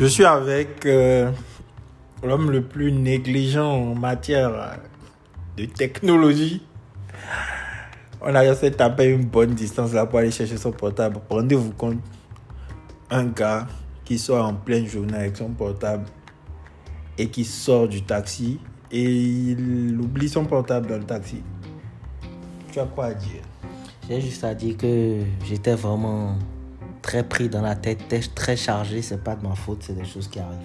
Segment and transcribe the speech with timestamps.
[0.00, 1.32] Je suis avec euh,
[2.22, 4.78] l'homme le plus négligent en matière
[5.56, 6.62] de technologie.
[8.20, 11.18] On a de taper une bonne distance là pour aller chercher son portable.
[11.28, 11.98] Rendez-vous compte,
[13.10, 13.66] un gars
[14.04, 16.04] qui sort en pleine journée avec son portable
[17.18, 18.60] et qui sort du taxi
[18.92, 21.42] et il oublie son portable dans le taxi.
[22.70, 23.42] Tu as quoi à dire?
[24.08, 26.36] J'ai juste à dire que j'étais vraiment
[27.08, 29.00] très pris dans la tête, très chargé.
[29.00, 30.58] C'est pas de ma faute, c'est des choses qui arrivent.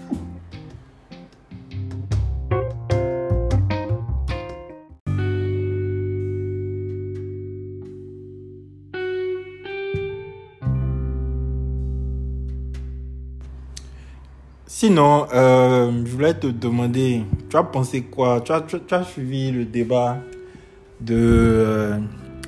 [14.68, 18.42] Sinon, euh, je voulais te demander, tu as pensé quoi?
[18.42, 20.18] Tu as, suivi le débat
[21.00, 22.00] de euh,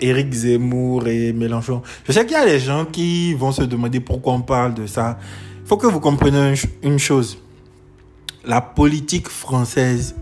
[0.02, 1.82] Éric Zemmour et Mélenchon.
[2.06, 4.88] Je sais qu'il y a des gens qui vont se demander pourquoi on parle de
[4.88, 5.18] ça.
[5.62, 7.38] Il faut que vous compreniez une chose.
[8.44, 10.16] La politique française,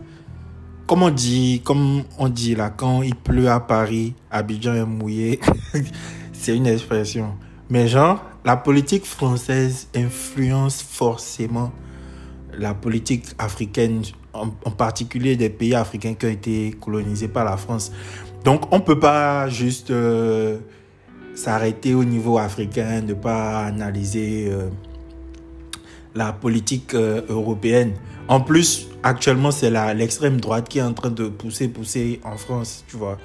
[0.88, 5.40] comme on dit, comme on dit là, quand il pleut à Paris, Abidjan est mouillé,
[6.34, 7.34] c'est une expression.
[7.70, 11.72] Mais genre, la politique française influence forcément
[12.58, 17.92] la politique africaine, en, particulier des pays africains qui ont été colonisés par la France.
[18.44, 20.58] Donc on ne peut pas juste euh,
[21.34, 24.70] s'arrêter au niveau africain, ne pas analyser euh,
[26.14, 27.94] la politique euh, européenne.
[28.28, 32.86] En plus, actuellement, c'est l'extrême droite qui est en train de pousser, pousser en France,
[32.88, 33.18] tu vois.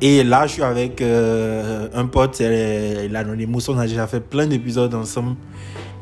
[0.00, 3.70] Et là, je suis avec un pote, c'est l'Anonymous.
[3.70, 5.36] On a déjà fait plein d'épisodes ensemble.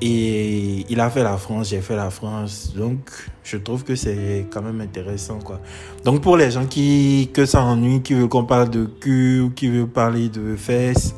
[0.03, 2.73] Et il a fait la France, j'ai fait la France.
[2.75, 3.11] Donc,
[3.45, 5.61] je trouve que c'est quand même intéressant, quoi.
[6.05, 9.51] Donc, pour les gens qui, que ça ennuie, qui veulent qu'on parle de cul, ou
[9.51, 11.15] qui veulent parler de fesses,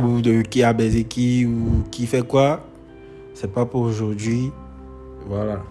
[0.00, 2.64] ou de qui a baisé qui, ou qui fait quoi,
[3.34, 4.50] c'est pas pour aujourd'hui.
[5.26, 5.62] Voilà.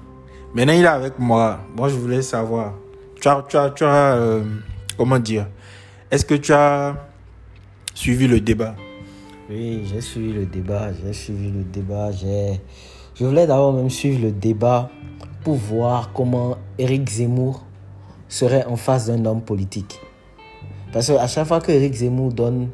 [0.54, 1.60] Maintenant, il est avec moi.
[1.76, 2.76] Moi, je voulais savoir.
[3.20, 4.44] Tu as, tu as, tu as euh,
[4.98, 5.48] comment dire?
[6.12, 6.96] Est-ce que tu as
[7.94, 8.76] suivi le débat?
[9.50, 12.62] Oui, j'ai suivi le débat, j'ai suivi le débat, j'ai...
[13.16, 14.90] Je voulais d'abord même suivre le débat
[15.44, 17.64] pour voir comment Eric Zemmour
[18.28, 20.00] serait en face d'un homme politique.
[20.94, 22.70] Parce qu'à chaque fois que Eric Zemmour donne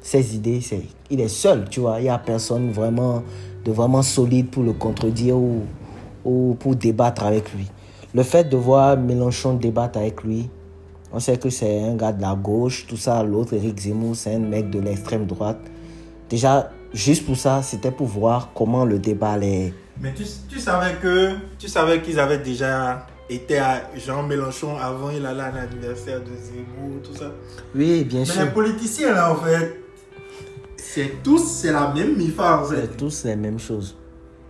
[0.00, 2.00] ses idées, c'est, il est seul, tu vois.
[2.00, 3.22] Il n'y a personne vraiment
[3.64, 5.62] de vraiment solide pour le contredire ou,
[6.24, 7.66] ou pour débattre avec lui.
[8.14, 10.48] Le fait de voir Mélenchon débattre avec lui,
[11.12, 13.22] on sait que c'est un gars de la gauche, tout ça.
[13.22, 15.60] L'autre, Eric Zemmour, c'est un mec de l'extrême droite.
[16.34, 19.72] Déjà, juste pour ça, c'était pour voir comment le débat allait.
[20.00, 21.30] Mais tu, tu savais que
[21.60, 26.34] tu savais qu'ils avaient déjà été à Jean Mélenchon avant il allait à l'anniversaire de
[26.34, 27.30] Zemmour, tout ça.
[27.72, 28.34] Oui, bien sûr.
[28.40, 29.80] Mais les politiciens là, en fait,
[30.76, 32.80] c'est tous, c'est la même MIFA en fait.
[32.80, 33.96] C'est tous les mêmes choses.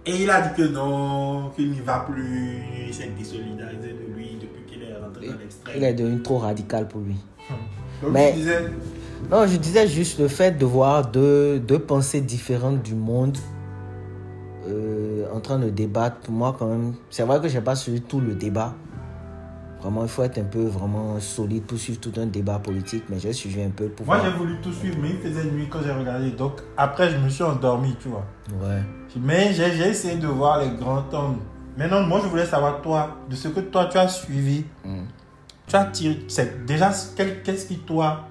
[0.06, 4.38] Et il a dit que non, qu'il n'y va plus, il s'est désolidarisé de lui
[4.40, 5.74] depuis qu'il est rentré dans l'extrême.
[5.76, 7.16] Il est devenu trop radical pour lui.
[8.02, 8.32] Donc Mais...
[8.32, 8.70] disais,
[9.30, 13.38] non, je disais juste le fait de voir deux, deux pensées différentes du monde
[14.68, 16.18] euh, en train de débattre.
[16.18, 18.74] Pour moi, quand même, c'est vrai que je n'ai pas suivi tout le débat.
[19.80, 23.18] Vraiment, il faut être un peu vraiment solide pour suivre tout un débat politique, mais
[23.18, 25.80] j'ai suivi un peu pour Moi, j'ai voulu tout suivre, mais il faisait nuit quand
[25.84, 26.30] j'ai regardé.
[26.30, 28.24] Donc, après, je me suis endormi, tu vois.
[28.62, 28.80] Ouais.
[29.20, 31.36] Mais j'ai essayé de voir les grands hommes.
[31.76, 34.64] Maintenant, moi, je voulais savoir, toi, de ce que toi, tu as suivi.
[34.84, 35.04] Hmm.
[35.66, 36.18] Tu as tiré.
[36.66, 36.90] Déjà,
[37.44, 38.28] qu'est-ce qui, toi,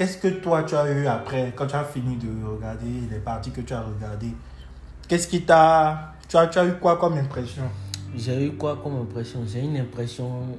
[0.00, 3.50] Qu'est-ce que toi tu as eu après, quand tu as fini de regarder les parties
[3.50, 4.34] que tu as regardées?
[5.06, 6.14] Qu'est-ce qui t'a.
[6.26, 7.64] Tu as, tu as eu quoi comme impression?
[8.16, 9.40] J'ai eu quoi comme impression?
[9.46, 10.56] J'ai une impression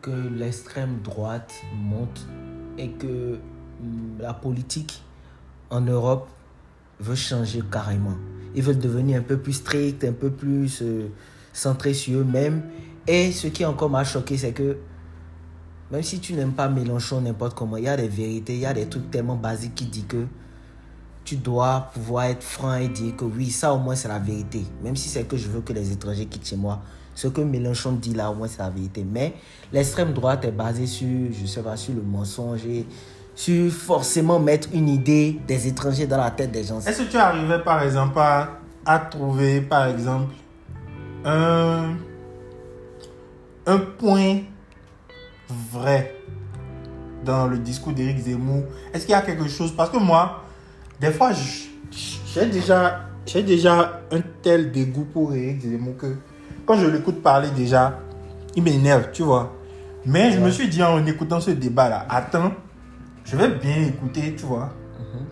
[0.00, 2.24] que l'extrême droite monte
[2.78, 3.40] et que
[3.82, 5.02] mm, la politique
[5.70, 6.28] en Europe
[7.00, 8.18] veut changer carrément.
[8.54, 11.08] Ils veulent devenir un peu plus stricts, un peu plus euh,
[11.52, 12.62] centrés sur eux-mêmes.
[13.08, 14.76] Et ce qui encore m'a choqué, c'est que
[15.90, 18.66] même si tu n'aimes pas Mélenchon n'importe comment, il y a des vérités, il y
[18.66, 20.26] a des trucs tellement basiques qui disent que
[21.24, 24.64] tu dois pouvoir être franc et dire que oui, ça au moins c'est la vérité.
[24.82, 26.80] Même si c'est que je veux que les étrangers quittent chez moi.
[27.14, 29.04] Ce que Mélenchon dit là, au moins c'est la vérité.
[29.08, 29.34] Mais
[29.72, 32.86] l'extrême droite est basée sur, je sais pas, sur le mensonge et
[33.34, 36.80] sur forcément mettre une idée des étrangers dans la tête des gens.
[36.80, 40.34] Est-ce que tu arrivais par exemple à, à trouver par exemple
[41.24, 41.96] un,
[43.66, 44.40] un point
[45.72, 46.16] vrai
[47.24, 48.64] dans le discours d'Éric Zemmour?
[48.92, 49.74] Est-ce qu'il y a quelque chose?
[49.76, 50.42] Parce que moi,
[51.00, 56.16] des fois, j'ai déjà, j'ai déjà un tel dégoût pour Éric Zemmour que
[56.66, 57.98] quand je l'écoute parler déjà,
[58.54, 59.52] il m'énerve, tu vois.
[60.06, 62.52] Mais je me suis dit en écoutant ce débat-là, attends,
[63.24, 64.70] je vais bien écouter, tu vois.
[64.98, 65.26] Mhm.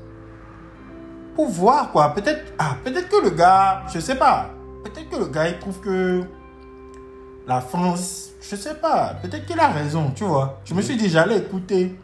[1.34, 2.14] Pour voir quoi.
[2.14, 4.50] Peut-être ah, peut-être que le gars, je sais pas,
[4.84, 6.22] peut-être que le gars, il trouve que
[7.46, 10.60] la France, je sais pas, peut-être qu'il a raison, tu vois.
[10.64, 11.98] Je me suis dit, j'allais écouter.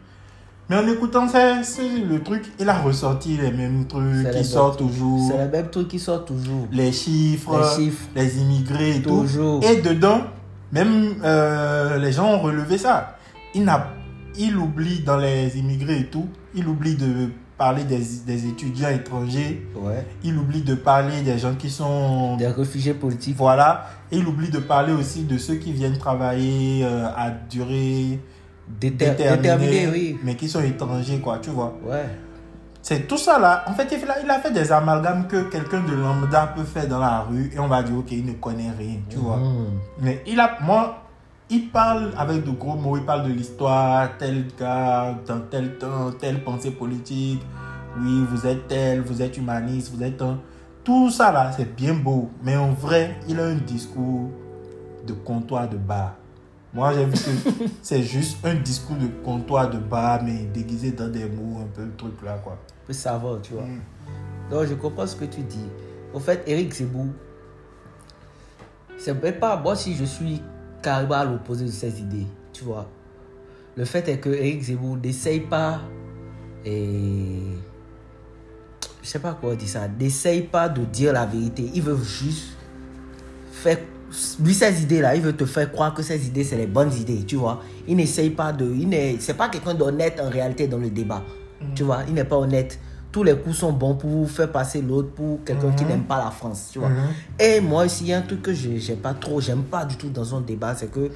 [0.69, 4.43] Mais en écoutant ça, c'est le truc, il a ressorti les mêmes trucs les qui
[4.45, 5.29] sortent mêmes- toujours.
[5.31, 6.67] C'est le même truc qui sort toujours.
[6.71, 8.05] Les chiffres, Les chiffres.
[8.15, 9.59] les immigrés et Toujours.
[9.59, 9.67] tout.
[9.67, 10.21] Et dedans,
[10.71, 13.15] même euh, les gens ont relevé ça.
[13.53, 13.87] Il, n'a,
[14.39, 19.65] il oublie dans les immigrés et tout, il oublie de parler des, des étudiants étrangers,
[19.75, 20.05] Ouais.
[20.23, 22.35] il oublie de parler des gens qui sont...
[22.37, 23.37] Des réfugiés politiques.
[23.37, 23.85] Voilà.
[24.11, 28.19] Et il oublie de parler aussi de ceux qui viennent travailler euh, à durée
[28.81, 30.17] Déter- déterminée, oui.
[30.23, 31.77] mais qui sont étrangers, quoi, tu vois.
[31.85, 32.05] Ouais.
[32.81, 33.63] C'est tout ça là.
[33.67, 36.87] En fait, il a, il a fait des amalgames que quelqu'un de lambda peut faire
[36.87, 39.37] dans la rue et on va dire, ok, il ne connaît rien, tu vois.
[39.37, 39.69] Mhm.
[40.01, 41.04] Mais il a, moi,
[41.49, 46.11] il parle avec de gros mots, il parle de l'histoire, tel gars, dans tel temps,
[46.11, 47.41] telle pensée politique.
[47.97, 50.39] Oui, vous êtes tel, vous êtes humaniste, vous êtes un.
[50.83, 52.29] Tout ça là, c'est bien beau.
[52.43, 54.31] Mais en vrai, il a un discours
[55.05, 56.15] de comptoir de bar.
[56.73, 61.07] Moi, j'ai vu que c'est juste un discours de comptoir de bar, mais déguisé dans
[61.07, 62.57] des mots, un peu le truc là, quoi.
[62.85, 63.63] peu savant, tu vois.
[63.63, 63.81] Mm.
[64.51, 65.69] Donc, je comprends ce que tu dis.
[66.13, 67.07] Au fait, Eric Zemmour,
[68.97, 70.41] c'est pas moi si je suis
[70.85, 72.87] carrément à l'opposé de ces idées, tu vois.
[73.75, 75.81] Le fait est que Eric Zemmour n'essaye pas,
[76.63, 77.39] et
[79.01, 81.71] je sais pas quoi dire ça, n'essaye pas de dire la vérité.
[81.73, 82.55] Il veut juste
[83.51, 83.79] faire,
[84.39, 86.93] lui ces idées là, il veut te faire croire que ces idées c'est les bonnes
[86.93, 87.63] idées, tu vois.
[87.87, 91.23] Il n'essaye pas de, il n'est, c'est pas quelqu'un d'honnête en réalité dans le débat,
[91.73, 92.03] tu vois.
[92.07, 92.79] Il n'est pas honnête.
[93.15, 96.31] Tous les coups sont bons pour faire passer l'autre pour quelqu'un qui n'aime pas la
[96.31, 96.89] France, tu vois.
[96.89, 96.95] Mhm.
[97.39, 99.85] Et moi aussi, il y a un truc que je j'aime pas trop, j'aime pas
[99.85, 101.09] du tout dans son débat, c'est que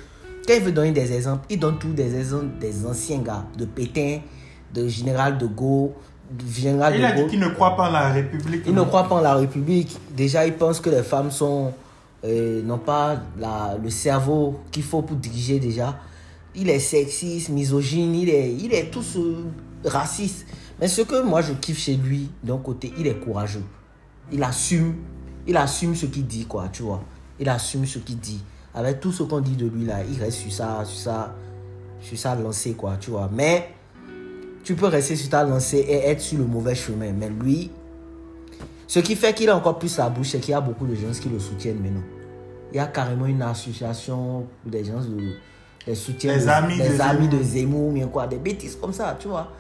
[0.47, 3.65] quand il veut donner des exemples, il donne tous des exemples des anciens gars, de
[3.65, 4.19] Pétain,
[4.73, 5.89] de Général de Gaulle,
[6.49, 8.63] Général Il de a dit qu'il ne croit pas en la République.
[8.65, 9.99] Il ne croit pas en la République.
[10.15, 11.73] Déjà, il pense que les femmes sont
[12.23, 15.97] euh, n'ont pas la, le cerveau qu'il faut pour diriger déjà.
[16.55, 19.19] Il est sexiste, misogyne, il est, il est tout ce
[19.83, 20.45] raciste.
[20.79, 23.63] Mais ce que moi je kiffe chez lui, d'un côté, il est courageux.
[24.31, 24.95] Il assume,
[25.47, 27.01] il assume ce qu'il dit, quoi, tu vois.
[27.39, 28.41] Il assume ce qu'il dit.
[28.73, 31.35] Avec tout ce qu'on dit de lui là, il reste sur ça, sur ça,
[32.01, 33.29] sur ça lancé, quoi, tu vois.
[33.33, 33.69] Mais
[34.63, 37.11] tu peux rester sur ta lancée et être sur le mauvais chemin.
[37.11, 37.71] Mais lui,
[38.87, 40.95] ce qui fait qu'il a encore plus la bouche, c'est qu'il y a beaucoup de
[40.95, 42.03] gens qui le soutiennent maintenant.
[42.71, 45.33] Il y a carrément une association où des gens le,
[45.87, 46.37] les soutiennent.
[46.37, 47.39] Les amis les de amis Zemmour.
[47.39, 49.51] de Zemmour, bien quoi, des bêtises comme ça, tu vois.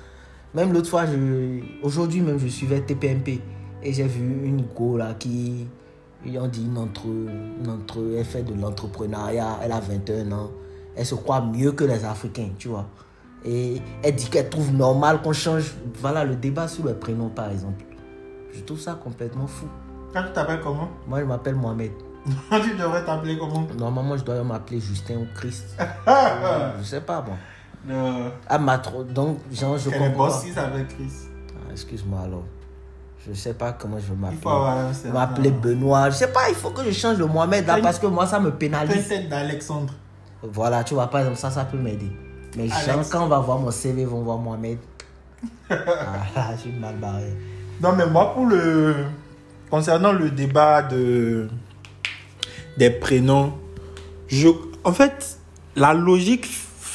[0.53, 3.41] Même l'autre fois, je, aujourd'hui même, je suivais TPMP
[3.83, 5.67] et j'ai vu une go là qui,
[6.25, 10.51] ils ont dit une entre, une entre, elle fait de l'entrepreneuriat, elle a 21 ans,
[10.95, 12.87] elle se croit mieux que les Africains, tu vois.
[13.45, 17.51] Et elle dit qu'elle trouve normal qu'on change, voilà, le débat sur le prénom par
[17.51, 17.85] exemple.
[18.51, 19.67] Je trouve ça complètement fou.
[20.11, 20.89] Quand tu t'appelles comment?
[21.07, 21.91] Moi, je m'appelle Mohamed.
[22.63, 23.67] Tu devrais t'appeler comment?
[23.77, 25.77] Normalement, je dois m'appeler Justin ou Christ.
[26.79, 27.33] je sais pas, bon.
[27.87, 28.31] Non.
[28.47, 29.03] Ah, ma trop.
[29.03, 30.27] Donc, genre, je Elle est comprends.
[30.27, 30.33] pas.
[30.35, 31.11] bossiste avec Chris.
[31.55, 32.43] Ah, Excuse-moi alors.
[33.27, 35.51] Je sais pas comment je vais m'appeler.
[35.51, 36.09] Benoît.
[36.09, 38.39] Je sais pas, il faut que je change le Mohamed là parce que moi, ça
[38.39, 39.07] me pénalise.
[39.07, 39.93] Peut-être d'Alexandre.
[40.41, 42.09] Voilà, tu vois, par exemple, ça, ça peut m'aider.
[42.57, 44.77] Mais genre, quand on va voir mon CV, ils vont voir Mohamed.
[45.69, 45.75] ah,
[46.35, 47.33] là, je suis mal barré.
[47.81, 48.95] Non, mais moi, pour le.
[49.69, 51.47] Concernant le débat de.
[52.77, 53.53] des prénoms,
[54.27, 54.47] je.
[54.83, 55.37] En fait,
[55.75, 56.49] la logique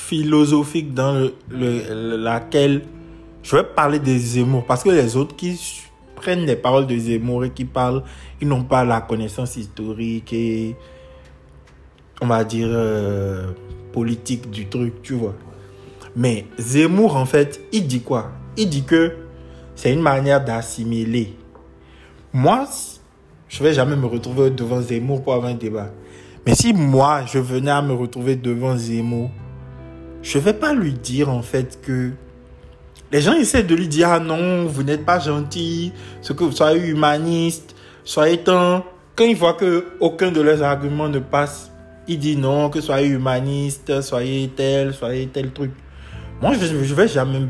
[0.09, 2.83] philosophique dans le- le- laquelle.
[3.43, 5.59] Je vais parler des Zemmour, parce que les autres qui
[6.17, 8.03] prennent les paroles de Zemmour et qui parlent,
[8.41, 10.77] ils n'ont pas la connaissance historique et.
[12.21, 12.69] on va dire.
[12.71, 13.53] euh,
[13.93, 15.37] politique du truc, tu vois.
[16.17, 18.33] Mais Zemmour, en fait, il dit quoi?
[18.57, 19.13] Il dit que
[19.77, 21.37] c'est une manière d'assimiler.
[22.33, 22.67] Moi,
[23.49, 25.91] je vais jamais me retrouver devant Zemmour pour avoir un débat.
[26.45, 29.31] Mais si moi, je venais à me retrouver devant Zemmour,
[30.25, 32.11] je vais pas lui dire en fait que
[33.13, 36.53] les gens essaient de lui dire ah non, vous n'êtes pas gentil, ce que vous
[36.53, 38.85] soyez humaniste, soyez tant.
[39.15, 41.71] Quand il voit que aucun de leurs arguments ne passe,
[42.09, 45.71] il dit non, que soyez humaniste, soyez tel, soyez tel truc.
[46.41, 47.43] Moi, je ne vais jamais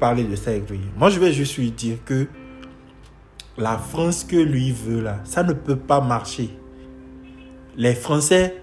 [0.00, 0.80] parler de ça avec lui.
[0.98, 2.26] Moi, je vais juste lui dire que
[3.56, 6.50] la France que lui veut là, ça ne peut pas marcher.
[7.76, 8.62] Les Français,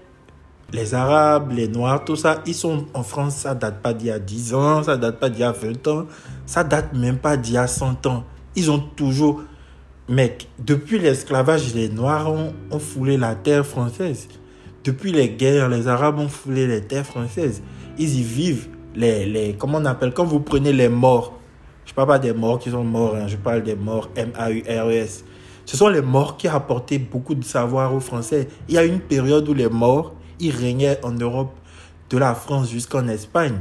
[0.74, 4.10] les Arabes, les Noirs, tout ça, ils sont en France, ça date pas d'il y
[4.10, 6.06] a 10 ans, ça date pas d'il y a 20 ans,
[6.46, 8.24] ça date même pas d'il y a 100 ans.
[8.56, 9.42] Ils ont toujours...
[10.08, 14.26] Mec, depuis l'esclavage, les Noirs ont, foulé la terre française.
[14.82, 17.62] Depuis les guerres, les Arabes ont foulé les terres françaises.
[17.96, 18.68] Ils y vivent.
[18.96, 21.38] Les, les, comment on appelle Quand vous prenez les morts,
[21.86, 25.24] je parle pas des morts qui sont morts, hein, je parle des morts M-A-U-R-E-S.
[25.66, 28.48] Ce sont les morts qui apportaient beaucoup de savoir aux Français.
[28.68, 31.52] Il y a une période où les morts, ils régnaient en Europe,
[32.10, 33.58] de la France jusqu'en Espagne.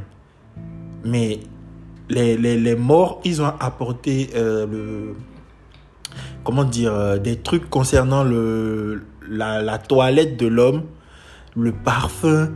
[1.03, 1.39] Mais
[2.10, 5.15] les, les, les morts, ils ont apporté euh, le,
[6.44, 10.84] comment dire, euh, des trucs concernant le, la, la toilette de l'homme,
[11.56, 12.51] le parfum,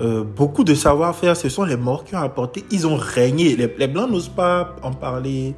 [0.00, 1.36] euh, beaucoup de savoir-faire.
[1.36, 2.64] Ce sont les morts qui ont apporté.
[2.70, 3.56] Ils ont régné.
[3.56, 5.54] Les, les Blancs n'osent pas en parler.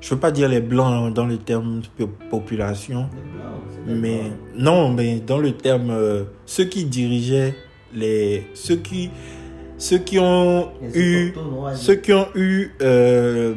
[0.00, 1.82] Je ne veux pas dire les Blancs dans le terme
[2.30, 3.08] population.
[3.86, 7.54] Mais non, mais dans le terme, euh, ceux qui dirigeaient
[7.94, 9.10] les, ceux qui,
[9.78, 11.34] ceux qui ont Les eu,
[11.74, 13.54] ceux qui ont eu euh,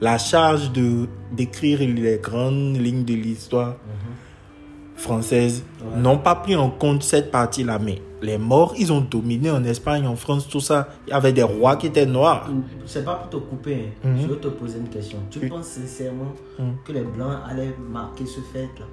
[0.00, 3.76] la charge de d'écrire les grandes lignes de l'histoire
[4.98, 6.00] française Ouais.
[6.00, 7.78] n'ont pas pris en compte cette partie-là.
[7.78, 10.88] Mais les morts, ils ont dominé en Espagne, en France, tout ça.
[11.06, 12.48] Il y avait des rois qui étaient noirs.
[12.84, 14.08] C'est pas pour te couper, hein.
[14.08, 14.22] Mhm.
[14.22, 15.18] je veux te poser une question.
[15.30, 15.48] Tu Oui.
[15.48, 16.74] penses sincèrement Mhm.
[16.84, 18.84] que les Blancs allaient marquer ce fait-là?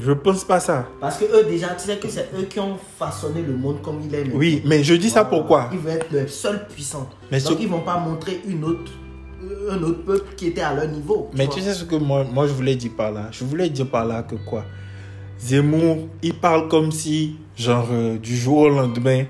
[0.00, 0.86] Je pense pas ça.
[1.00, 4.00] Parce que eux, déjà, tu sais que c'est eux qui ont façonné le monde comme
[4.02, 4.24] il est.
[4.24, 4.38] maintenant.
[4.38, 5.68] Oui, mais je dis ça pourquoi?
[5.72, 7.10] Ils veulent être le seul puissant.
[7.30, 8.90] Mais Donc, ce- ils vont pas montrer une autre,
[9.70, 11.28] un autre peuple qui était à leur niveau.
[11.36, 11.54] Mais vois.
[11.54, 13.26] tu sais ce que moi, moi je voulais dire par là?
[13.32, 14.64] Je voulais dire par là que quoi?
[15.42, 19.24] Zemmour, il parle comme si, genre, euh, du jour au lendemain,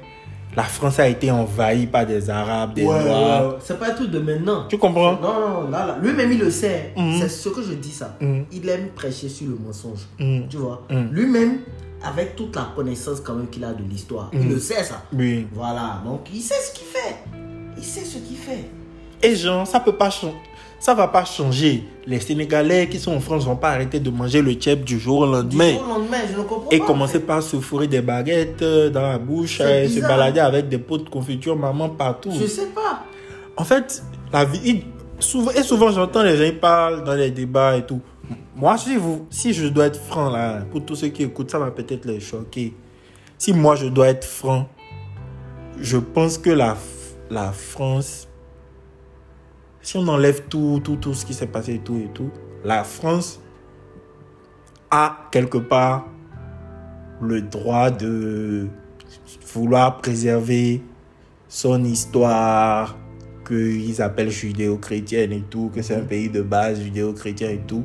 [0.55, 3.49] la France a été envahie par des Arabes, des Ouais, Noirs.
[3.49, 4.67] ouais, c'est pas truc de maintenant.
[4.69, 5.13] Tu comprends?
[5.13, 5.99] Non, non, là, là.
[6.03, 6.93] Lui-même, il le sait.
[6.97, 7.19] Mhm.
[7.21, 8.15] C'est ce que je dis ça.
[8.21, 8.45] Mhm.
[8.53, 10.01] Il aime prêcher sur le mensonge.
[10.19, 10.49] Mhm.
[10.51, 10.83] Tu vois?
[10.91, 11.61] Lui-même,
[12.05, 15.03] avec toute la connaissance quand même qu'il a de l'histoire, il le sait ça.
[15.15, 15.47] Oui.
[15.55, 17.17] Voilà, donc il sait ce qu'il fait.
[17.79, 18.69] Il sait ce qu'il fait.
[19.23, 20.35] Et genre, ça peut pas changer.
[20.83, 21.85] Ça va pas changer.
[22.09, 25.21] Les Sénégalais qui sont en France vont pas arrêter de manger le tchèp du jour
[25.21, 25.71] au Du lendemain.
[25.75, 29.03] jour au lendemain, je ne comprends Et commencer par se fourrer des baguettes euh, dans
[29.03, 32.33] la bouche, C'est euh, se balader avec des pots de confiture maman partout.
[32.33, 33.05] Je sais pas.
[33.57, 34.83] En fait, la vie.
[35.21, 38.01] souvent, et souvent, j'entends les gens ils parlent dans les débats et tout.
[38.57, 41.61] Moi, si, vous, si je dois être franc, là, pour tous ceux qui écoutent, ça
[41.61, 42.75] va peut-être les choquer.
[43.39, 44.69] Si moi, je dois être franc,
[45.81, 46.75] je pense que la
[47.53, 48.27] France,
[49.83, 52.31] si on enlève tout, tout, tout ce qui s'est passé et tout et tout,
[52.65, 53.41] la France
[54.91, 56.07] a quelque part
[57.21, 58.69] le droit de
[59.53, 60.83] vouloir préserver
[61.49, 62.97] son histoire
[63.47, 67.85] qu'ils appellent judéo-chrétienne et tout, que c'est un pays de base judéo-chrétien et tout.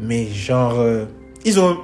[0.00, 1.04] Mais genre, euh,
[1.44, 1.76] ils ont...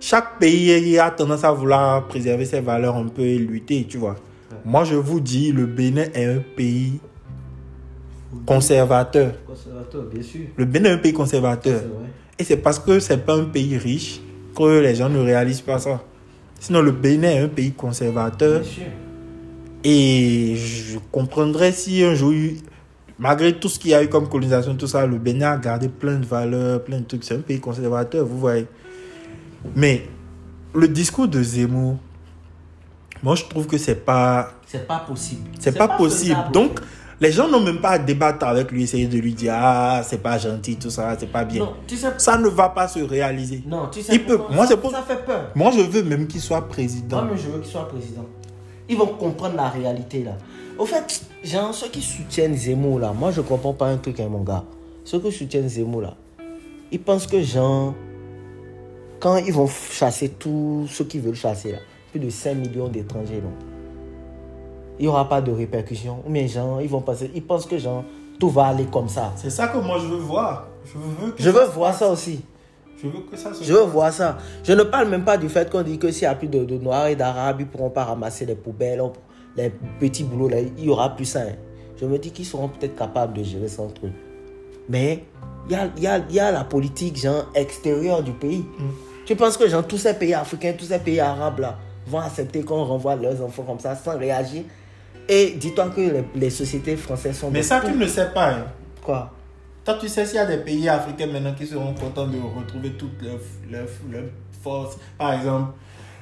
[0.00, 4.16] Chaque pays a tendance à vouloir préserver ses valeurs un peu et lutter, tu vois.
[4.62, 7.00] Moi, je vous dis, le Bénin est un pays
[8.46, 9.32] conservateur.
[9.46, 10.40] Conservateur, bien sûr.
[10.56, 11.78] Le Bénin est un pays conservateur.
[11.80, 12.06] Vrai.
[12.38, 14.20] Et c'est parce que c'est pas un pays riche
[14.56, 16.02] que les gens ne réalisent pas ça.
[16.60, 18.60] Sinon, le Bénin est un pays conservateur.
[18.60, 18.82] Bien sûr.
[19.84, 22.32] Et je comprendrais si un jour,
[23.18, 25.88] malgré tout ce qu'il y a eu comme colonisation, tout ça, le Bénin a gardé
[25.88, 27.24] plein de valeurs, plein de trucs.
[27.24, 28.66] C'est un pays conservateur, vous voyez.
[29.76, 30.06] Mais
[30.74, 31.98] le discours de Zemmour,
[33.22, 35.42] moi je trouve que c'est pas, C'est pas possible.
[35.60, 36.34] c'est pas, possible.
[36.36, 36.80] faisable, Donc.
[37.20, 40.22] Les gens n'ont même pas à débattre avec lui, essayer de lui dire ah c'est
[40.22, 41.60] pas gentil, tout ça, c'est pas bien.
[41.64, 42.08] Non, tu sais.
[42.18, 43.62] Ça ne va pas se réaliser.
[43.66, 44.14] Non, tu sais.
[44.14, 45.50] Il peut- moi, ça, c'est pour- ça fait peur.
[45.54, 47.24] Moi je veux même qu'il soit président.
[47.24, 48.24] Moi, je veux qu'il soit président.
[48.88, 50.32] Ils vont comprendre la réalité là.
[50.78, 54.28] Au fait, genre, ceux qui soutiennent Zemmour là, moi je comprends pas un truc, hein,
[54.30, 54.64] mon gars.
[55.04, 56.14] Ceux qui soutiennent Zemmour là,
[56.90, 57.94] ils pensent que, genre,
[59.20, 61.78] quand ils vont chasser tous ceux qui veulent chasser là,
[62.10, 63.52] plus de 5 millions d'étrangers, non,
[64.98, 66.22] il n'y aura pas de répercussions.
[66.26, 68.04] Ou bien, genre, ils vont passer, ils pensent que, genre,
[68.38, 69.32] tout va aller comme ça.
[69.36, 70.66] C'est ça que moi je veux voir.
[70.84, 72.40] Je veux, que Je ça veux voir ça aussi.
[73.02, 74.38] Je veux que ça se Je veux voir ça.
[74.64, 76.64] Je ne parle même pas du fait qu'on dit que s'il n'y a plus de,
[76.64, 79.12] de Noirs et d'Arabes, ils ne pourront pas ramasser les poubelles, on-
[79.56, 79.70] les
[80.00, 81.40] petits boulots, là, il y aura plus ça.
[81.42, 81.52] hein.
[82.00, 84.12] Je me dis qu'ils seront peut-être capables de gérer ça entre eux.
[84.88, 85.24] Mais
[85.68, 88.64] il y a, y, a, y a la politique genre, extérieure du pays.
[89.26, 92.62] Tu penses que genre, tous ces pays africains, tous ces pays arabes là, vont accepter
[92.62, 94.64] qu'on renvoie leurs enfants comme ça sans réagir?
[95.28, 97.50] Et dis-toi que les, les sociétés françaises sont...
[97.50, 98.50] Mais ça, tout- tu ne sais pas.
[98.52, 98.64] hein.
[99.02, 99.32] Quoi?
[99.84, 102.90] Toi, tu sais s'il y a des pays africains maintenant qui seront contents de retrouver
[102.92, 103.38] toutes leurs
[103.70, 104.24] leur, leur
[104.62, 104.96] forces.
[105.18, 105.72] Par exemple,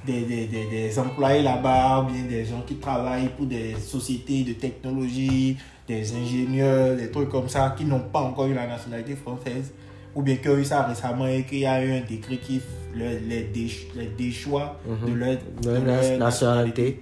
[0.05, 4.43] des, des, des, des employés là-bas, ou bien des gens qui travaillent pour des sociétés
[4.43, 5.57] de technologie,
[5.87, 9.73] des ingénieurs, des trucs comme ça, qui n'ont pas encore eu la nationalité française,
[10.15, 12.61] ou bien qui ont eu ça récemment et qu'il y a eu un décret qui
[12.97, 17.01] les, les, déch- les déchoit de leur, De la nationalité.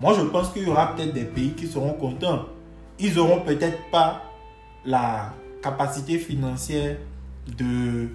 [0.00, 2.44] Moi, je pense qu'il y aura peut-être des pays qui seront contents.
[2.98, 4.22] Ils n'auront peut-être pas
[4.84, 6.96] la capacité financière
[7.58, 8.08] de,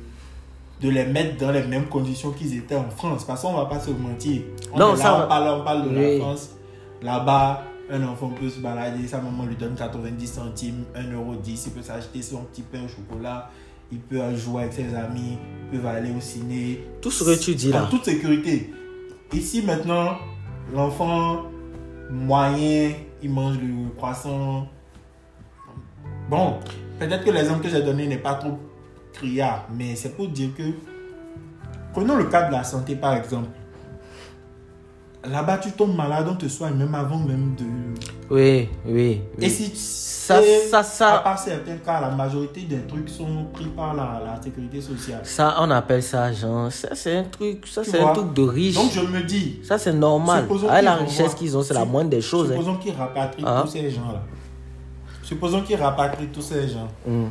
[0.81, 3.23] de les mettre dans les mêmes conditions qu'ils étaient en France.
[3.25, 4.41] Parce qu'on ne va pas se mentir.
[4.73, 6.17] On Non, là, parle, on parle de Oui.
[6.17, 6.49] la France.
[7.01, 11.81] Là-bas, un enfant peut se balader, sa maman lui donne 90 centimes, 1,10€, il peut
[11.81, 13.49] s'acheter son petit pain au chocolat.
[13.91, 15.37] il peut jouer avec ses amis,
[15.73, 16.81] il peut aller au ciné.
[17.01, 17.83] Tout ce que tu dis là.
[17.83, 18.71] En toute sécurité.
[19.33, 20.15] Ici maintenant,
[20.73, 21.41] l'enfant
[22.11, 22.91] moyen,
[23.23, 24.67] il mange le croissant.
[26.29, 26.59] Bon,
[26.99, 28.59] peut-être que l'exemple que j'ai donné n'est pas trop
[29.13, 30.63] criard, mais c'est pour dire que,
[31.93, 33.49] prenons le cas de la santé par exemple.
[35.29, 37.63] Là-bas, tu tombes malade, on te soigne même avant même de...
[38.33, 39.21] Oui, oui.
[39.37, 39.45] oui.
[39.45, 43.45] Et si Ça, et ça, ça- À part certains cas, la majorité des trucs sont
[43.53, 45.19] pris par la, la sécurité sociale.
[45.23, 48.73] Ça, on appelle ça, genre, ça c'est un truc, ça c'est un truc de riche.
[48.75, 50.43] Donc je me dis, Ça c'est normal.
[50.43, 52.47] Supposons Avec la richesse qu'ils ont, c'est la moindre des choses.
[52.51, 52.55] hein.
[52.55, 53.61] supposons qu'ils rapatrient Ah.
[53.63, 54.21] tous ces gens-là.
[55.21, 56.87] Supposons qu'ils rapatrient tous ces gens.
[57.05, 57.27] Mm.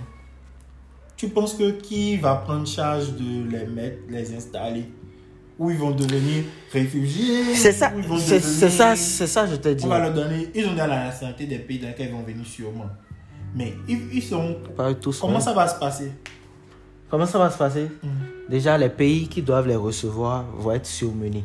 [1.17, 4.91] Tu penses que qui va prendre charge de les mettre, les installer?
[5.61, 9.85] Ou ils vont devenir réfugiés C'est ça, c'est devenir- ça, c'est ça, je te dis.
[9.85, 12.23] On va leur donner, ils ont dans la nationalité des pays dans lesquels ils vont
[12.23, 12.87] venir sûrement.
[13.55, 14.57] Mais ils, ils sont.
[15.03, 15.21] Tous.
[15.21, 15.41] Comment ouais.
[15.41, 16.13] ça va se passer?
[17.11, 17.89] Comment ça va se passer?
[18.03, 18.09] Mm.
[18.49, 21.45] Déjà, les pays qui doivent les recevoir vont être surmenés.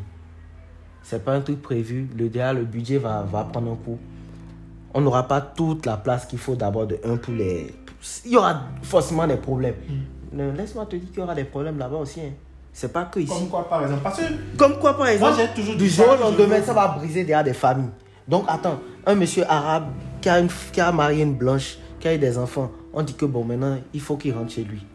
[1.04, 2.08] C'est pas un truc prévu.
[2.18, 4.00] Le déjà, le budget va, va prendre un coup.
[4.94, 7.76] On n'aura pas toute la place qu'il faut d'abord de un pour les.
[8.26, 9.76] Il y aura forcément des problèmes.
[10.32, 12.22] Mais Laisse-moi te dire qu'il y aura des problèmes là-bas aussi.
[12.22, 12.32] hein.
[12.76, 13.32] C'est pas que ici.
[13.32, 16.22] Comme quoi, par exemple Parce que Comme quoi, par exemple, j'ai toujours du jour au
[16.22, 17.90] lendemain, ça va briser derrière des familles.
[18.28, 19.86] Donc, attends, un monsieur arabe
[20.20, 23.14] qui a, une, qui a marié une blanche, qui a eu des enfants, on dit
[23.14, 24.86] que bon, maintenant, il faut qu'il rentre chez lui.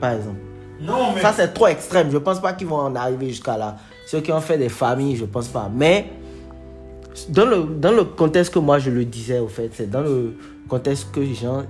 [0.00, 0.36] Par exemple.
[0.80, 2.12] non, mais Ça, c'est trop extrême.
[2.12, 3.76] Je pense pas qu'ils vont en arriver jusqu'à là.
[4.06, 5.68] Ceux qui ont fait des familles, je pense pas.
[5.74, 6.12] Mais,
[7.28, 10.36] dans le, dans le contexte que moi je le disais, au fait, c'est dans le
[10.68, 11.64] contexte que, genre,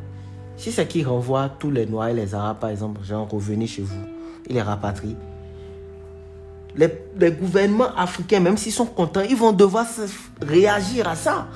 [0.58, 3.80] si c'est qu'ils renvoient tous les Noirs et les Arabes, par exemple, genre, revenez chez
[3.80, 4.04] vous,
[4.46, 5.16] ils les rapatrient.
[6.76, 9.86] Les, les gouvernements africains, même s'ils sont contents, ils vont devoir
[10.40, 11.48] réagir à ça.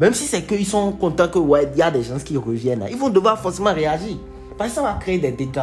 [0.00, 2.86] Même si c'est qu'ils sont contents que, ouais, il y a des gens qui reviennent,
[2.90, 4.16] ils vont devoir forcément réagir.
[4.56, 5.60] Parce que ça va créer des dégâts.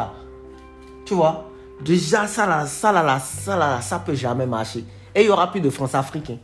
[1.05, 1.49] Tu vois?
[1.83, 4.83] Déjà, ça là, ça là, là, ça là, ça peut jamais marcher.
[5.13, 6.29] Et il y aura plus de France Afrique.
[6.29, 6.37] hein.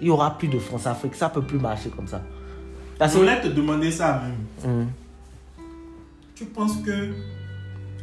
[0.00, 1.14] Il y aura plus de France Afrique.
[1.14, 2.22] Ça peut plus marcher comme ça.
[2.98, 4.70] Parce je voulais te demander ça même.
[4.80, 4.88] Hum.
[6.34, 7.12] Tu penses que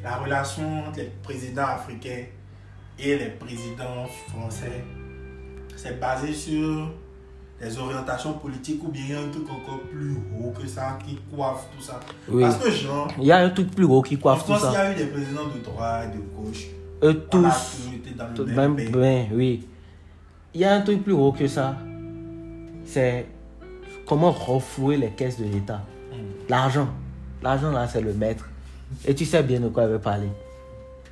[0.03, 2.23] la relation entre les présidents africains
[2.99, 4.83] et les présidents français,
[5.75, 6.91] c'est basé sur
[7.61, 10.97] les orientations politiques ou bien il y a un truc encore plus haut que ça
[11.05, 12.43] qui coiffe tout ça Oui.
[12.43, 14.71] Parce que, genre, Il y a un truc plus gros qui coiffe tout France, il
[14.71, 14.81] y ça.
[14.81, 16.65] a eu des présidents de droite, de gauche.
[17.03, 17.41] Eux tous.
[18.17, 18.89] dans le tout même même, pays.
[18.89, 19.67] ben, oui.
[20.53, 21.75] Il y a un truc plus gros que ça.
[22.85, 23.25] C'est
[24.05, 25.81] comment refouer les caisses de l'État.
[26.49, 26.87] L'argent.
[27.41, 28.47] L'argent, là, c'est le maître.
[29.05, 30.27] Et tu sais bien de quoi elle veut parler.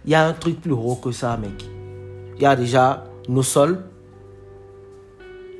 [0.05, 1.65] Il y a un truc plus gros que ça, mec.
[2.35, 3.83] Il y a déjà nos sols.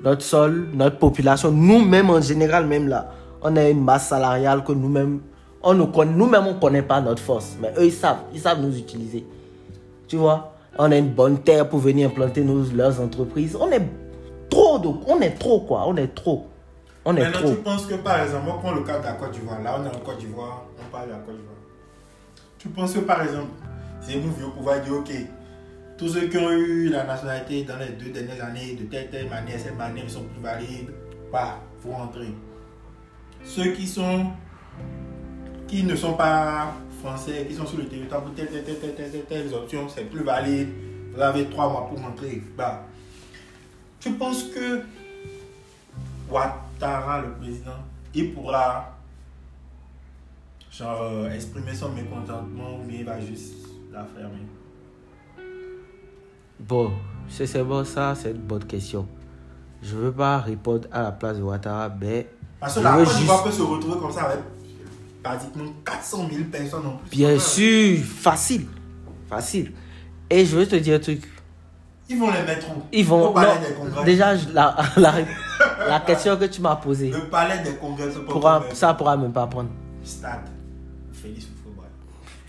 [0.04, 3.12] Notre sol, notre population, nous-mêmes en général, même là,
[3.44, 5.22] on a une masse salariale que nous-mêmes,
[5.62, 7.56] on ne connaît, nous-mêmes, on ne connaît pas notre force.
[7.62, 9.24] Mais eux, ils savent, ils savent nous utiliser.
[10.08, 13.56] Tu vois, on a une bonne terre pour venir implanter nos, leurs entreprises.
[13.60, 13.88] On est
[14.50, 15.84] trop, on est trop, quoi.
[15.86, 16.48] On est trop.
[17.06, 17.50] On est Maintenant, trop.
[17.52, 19.62] tu penses que par exemple, on prend le cas de la Côte d'Ivoire.
[19.62, 21.56] Là, on est en Côte d'Ivoire, on parle de la Côte d'Ivoire.
[22.58, 23.50] Tu penses que par exemple,
[24.02, 25.12] Zemmour veut pouvoir dire ok,
[25.98, 29.30] tous ceux qui ont eu la nationalité dans les deux dernières années, de telle telle
[29.30, 30.90] manière, cette manière, ils sont plus valides,
[31.32, 32.34] bah, faut rentrer.
[33.44, 34.28] Ceux qui sont,
[35.68, 38.96] qui ne sont pas français, qui sont sur le territoire pour telle, telle, telle, telle,
[38.96, 40.70] telle, telle, telle option, c'est plus valide.
[41.14, 42.84] Vous avez trois mois pour rentrer, bah.
[44.00, 44.82] Tu penses que
[46.32, 47.78] Ouattara, le président,
[48.16, 48.98] il pourra
[50.72, 54.46] genre euh, exprimer son mécontentement ou bien il va juste la fermer.
[56.60, 56.92] Bon,
[57.30, 59.08] c'est bon, ça, c'est une bonne question.
[59.82, 62.28] Je veux pas répondre à la place de Ouattara, mais
[62.60, 64.40] Parce que la Côte d'Ivoire peut se retrouver comme ça avec
[65.24, 67.10] pratiquement 400 000 personnes en plus.
[67.10, 68.68] bien sûr, facile.
[69.30, 69.72] Facile.
[70.30, 71.24] Et je veux te dire un truc.
[72.10, 72.82] Ils vont les mettre où?
[72.92, 73.30] Ils vont.
[73.30, 74.04] Au palais non, des congrès.
[74.06, 75.14] déjà, la, la,
[75.88, 79.32] la question que tu m'as posée, Le palais des congrès, pas pourra, ça pourra même
[79.32, 79.70] pas prendre.
[80.04, 80.42] stade.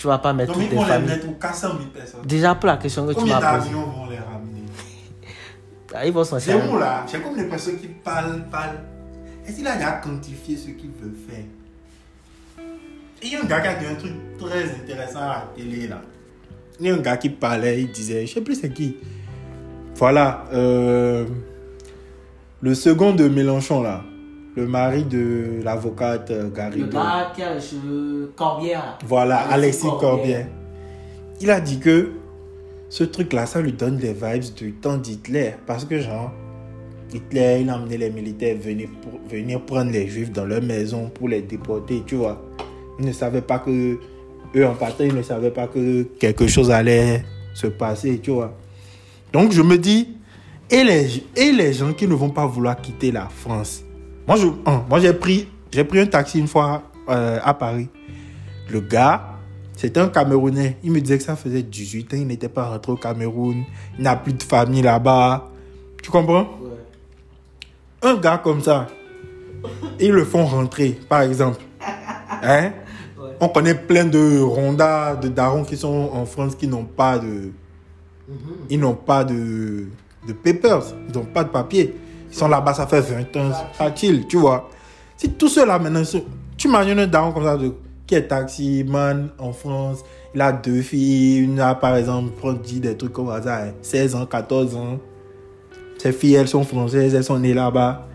[0.02, 1.08] Tu vas pas mettre Donc toutes les familles.
[1.10, 2.20] mettre où 400 000 personnes.
[2.24, 4.62] Déjà, pour la question que tu Combien m'as posée, d'avions vont les ramener?
[5.94, 7.06] Ah, ils vont s'en C'est où là?
[7.06, 8.80] J'ai comme l'impression qu'il parle, parle.
[9.46, 11.44] Est-ce qu'il a déjà quantifié ce qu'il veut faire?
[13.22, 15.86] Il y a un gars qui a dit un truc très intéressant à la télé
[15.86, 16.02] là.
[16.80, 18.96] Il y a un gars qui parlait, il disait, je sais plus c'est qui.
[19.94, 21.26] Voilà, euh,
[22.60, 24.02] le second de Mélenchon là,
[24.54, 28.98] le mari de l'avocate euh, qui a les cheveux Corbière.
[29.06, 30.46] Voilà, Alexis Alexis Corbière.
[31.40, 32.10] Il a dit que
[32.88, 35.54] ce truc-là, ça lui donne des vibes du temps d'Hitler.
[35.66, 36.30] Parce que, genre,
[37.12, 41.08] Hitler, il a amené les militaires venir, pour, venir prendre les juifs dans leur maison
[41.08, 42.42] pour les déporter, tu vois.
[42.98, 43.98] Il ne savait pas que
[44.54, 48.54] eux, en partant, ils ne savaient pas que quelque chose allait se passer, tu vois.
[49.32, 50.08] Donc, je me dis,
[50.70, 53.82] et les, et les gens qui ne vont pas vouloir quitter la France.
[54.26, 57.88] Moi, je, hein, moi j'ai pris, j'ai pris un taxi une fois euh, à Paris.
[58.70, 59.38] Le gars,
[59.76, 60.76] c'était un Camerounais.
[60.84, 63.64] Il me disait que ça faisait 18 ans, il n'était pas rentré au Cameroun.
[63.98, 65.50] Il n'a plus de famille là-bas.
[66.02, 66.42] Tu comprends?
[66.60, 68.08] Ouais.
[68.08, 68.86] Un gars comme ça,
[69.98, 71.60] ils le font rentrer, par exemple.
[72.44, 72.72] Hein?
[73.16, 73.36] Ouais.
[73.40, 77.52] On connaît plein de rondas, de darons qui sont en France qui n'ont pas de...
[78.68, 79.86] Ils n'ont pas de,
[80.26, 81.94] de papers, ils n'ont pas de papier.
[82.32, 84.70] Ils sont là-bas, ça fait 20 ans, facile, tu vois.
[85.18, 86.02] Si tous ceux-là maintenant,
[86.56, 87.58] tu imagines un daron comme ça
[88.06, 90.02] qui est taximan en France,
[90.34, 92.32] il a deux filles, une a par exemple,
[92.64, 94.98] dit des trucs comme ça, hein, 16 ans, 14 ans.
[95.98, 98.08] Ses filles, elles sont françaises, elles sont nées là-bas.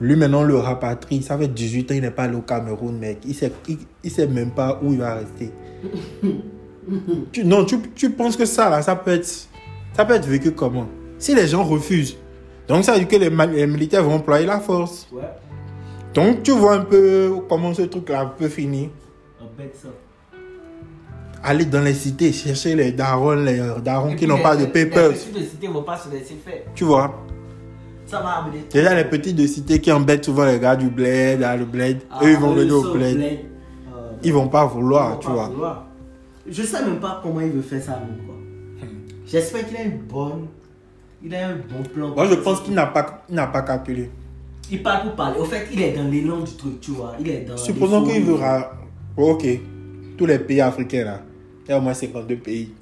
[0.00, 1.22] Lui, maintenant, le rapatrie.
[1.22, 3.18] Ça fait 18 ans, il n'est pas allé au Cameroun, mec.
[3.26, 3.52] Il sait,
[4.02, 5.50] il, sait même pas où il va rester.
[7.44, 9.26] non, tu, tu penses que ça, là, ça peut être,
[9.94, 10.86] ça peut être vécu comment?
[11.18, 12.16] Si les gens refusent,
[12.68, 15.06] donc ça veut dire que les, militaires vont employer la force.
[15.12, 15.22] Ouais.
[16.14, 18.88] Donc, tu vois un peu comment ce truc-là peut finir.
[19.74, 19.88] Ça.
[21.42, 25.10] Aller dans les cités, chercher les darons, les darons qui n'ont pas de papers.
[25.10, 26.62] Les petits de cité vont pas se laisser faire.
[26.74, 27.22] Tu vois
[28.06, 28.64] Ça va amener.
[28.70, 32.20] Déjà, les petits de cité qui embêtent souvent les gars du bled, le bled, Ah,
[32.24, 33.16] eux, ils vont venir au bled.
[33.16, 33.38] bled.
[33.94, 35.48] Euh, Ils vont pas vouloir, vont tu pas vois.
[35.48, 35.86] vouloir.
[36.48, 38.34] Je sais même pas comment il veut faire ça, même, quoi.
[39.26, 40.46] J'espère qu'il a une bonne.
[41.26, 42.14] Il a un bon plan.
[42.14, 44.10] Moi, je pense qu'il n'a pas, il n'a pas calculé.
[44.70, 45.40] Il parle pour parler.
[45.40, 47.14] Au fait, il est dans l'élan du truc, tu vois.
[47.18, 47.56] Il est dans.
[47.56, 48.72] Supposons qu'il verra.
[49.16, 49.44] Ok.
[50.16, 51.22] Tous les pays africains là.
[51.66, 52.72] Il y a au moins 52 pays.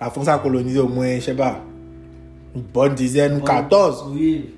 [0.00, 1.60] La France a colonisé au moins, je sais pas,
[2.54, 4.06] une bonne dizaine ou 14.
[4.14, 4.54] Oui.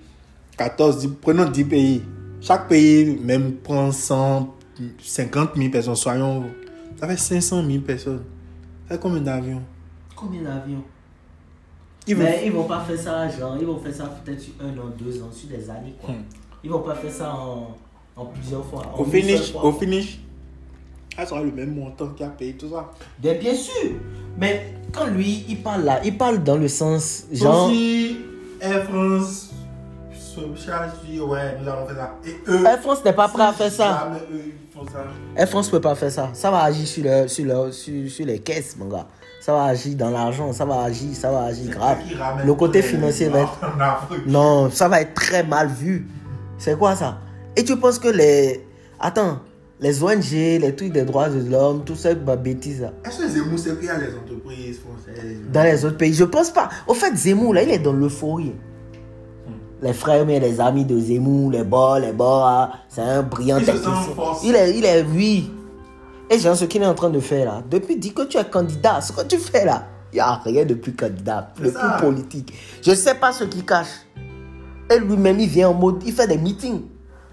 [0.56, 2.02] 14, dix- prenons 10 pays.
[2.40, 4.54] Chaque pays même prend 100,
[5.02, 5.96] 50 000 personnes.
[5.96, 6.44] Soyons.
[7.00, 8.22] Ça fait 500 000 personnes.
[8.88, 9.62] Ça fait combien d'avions?
[10.14, 10.84] Combien d'avions?
[12.10, 14.52] Ils vont- Mais ils vont pas faire ça, genre, ils vont faire ça peut-être sur
[14.60, 16.10] un an, deux ans, sur des années, quoi.
[16.14, 16.22] Hmm.
[16.64, 17.76] Ils vont pas faire ça en,
[18.16, 18.82] en plusieurs fois.
[18.94, 19.64] en Au finish, fois.
[19.64, 20.18] au finish,
[21.16, 22.90] ça sera le même montant qui a payé tout ça.
[23.18, 23.92] Bien, bien sûr.
[24.36, 27.52] Mais quand lui, il parle là, il parle dans le sens, genre.
[27.52, 28.16] Genre, si
[28.60, 29.50] Air France
[30.12, 32.14] se charge, dit ouais, nous allons faire ça.
[32.26, 34.08] Et eux, Air France n'est pas prêt à faire ça.
[34.10, 35.04] Jamais eux, ils font ça.
[35.36, 36.30] Air France peut pas faire ça.
[36.32, 39.06] Ça va agir sur, le, sur, le, sur, sur les caisses, mon gars.
[39.40, 41.98] Ça va agir dans l'argent, ça va agir, ça va agir grave.
[42.44, 43.58] Le côté les financier va être.
[44.26, 46.06] Non, ça va être très mal vu.
[46.58, 47.18] C'est quoi ça?
[47.56, 48.66] Et tu penses que les.
[49.00, 49.38] Attends,
[49.80, 52.86] les ONG, les trucs des droits de l'homme, tout ça, bah, bêtise.
[53.02, 55.36] Est-ce que Zemmour sait qu'il y a des entreprises françaises?
[55.50, 56.68] Dans les autres pays, je pense pas.
[56.86, 58.52] Au fait, Zemmour, là, il est dans l'euphorie.
[59.80, 63.56] Les frères, mais les amis de Zemmour, les bords, les bords, ah, c'est un brillant
[63.58, 64.14] Il se sent technicien.
[64.14, 64.40] force.
[64.44, 65.50] Il est, il est, oui.
[66.32, 68.44] Et genre, ce qu'il est en train de faire là, depuis, dis que tu es
[68.44, 71.72] candidat, ce que tu fais là, il n'y a rien de plus candidat, de plus
[72.00, 72.52] politique.
[72.82, 74.06] Je sais pas ce qu'il cache.
[74.88, 76.82] Et lui-même, il vient en mode, il fait des meetings.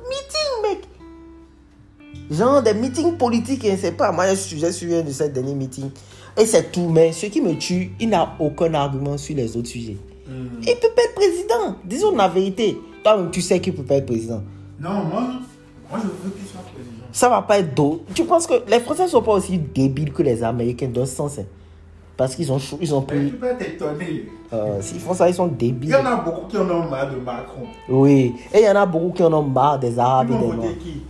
[0.10, 0.84] Meetings, mec.
[2.32, 4.12] Genre des meetings politiques, et c'est pas.
[4.12, 5.92] Moi, je suis un de ces derniers meetings.
[6.36, 6.90] Et c'est tout.
[6.90, 9.98] Mais ce qui me tue, il n'a aucun argument sur les autres sujets.
[10.28, 10.60] Hmm.
[10.62, 11.76] Il peut pas être président.
[11.86, 12.78] Disons la vérité.
[13.04, 14.44] Toi-même, tu sais qu'il peut pas être président.
[14.80, 15.24] Non, moi,
[15.90, 16.97] moi je veux qu'il soit président.
[17.18, 18.04] Ça va pas être d'eau.
[18.14, 21.40] Tu penses que les Français sont pas aussi débiles que les Américains dans ce sens
[21.40, 21.46] hein?
[22.16, 24.30] Parce qu'ils ont, ils ont Mais tu peux être étonné.
[24.54, 25.90] euh, S'ils font ça, ils sont Il débiles.
[25.90, 27.64] y en a beaucoup qui en ont marre de Macron.
[27.90, 28.36] Oui.
[28.54, 30.70] Et il y en a beaucoup qui en ont marre des Arabes et des Noirs.
[30.80, 31.02] qui?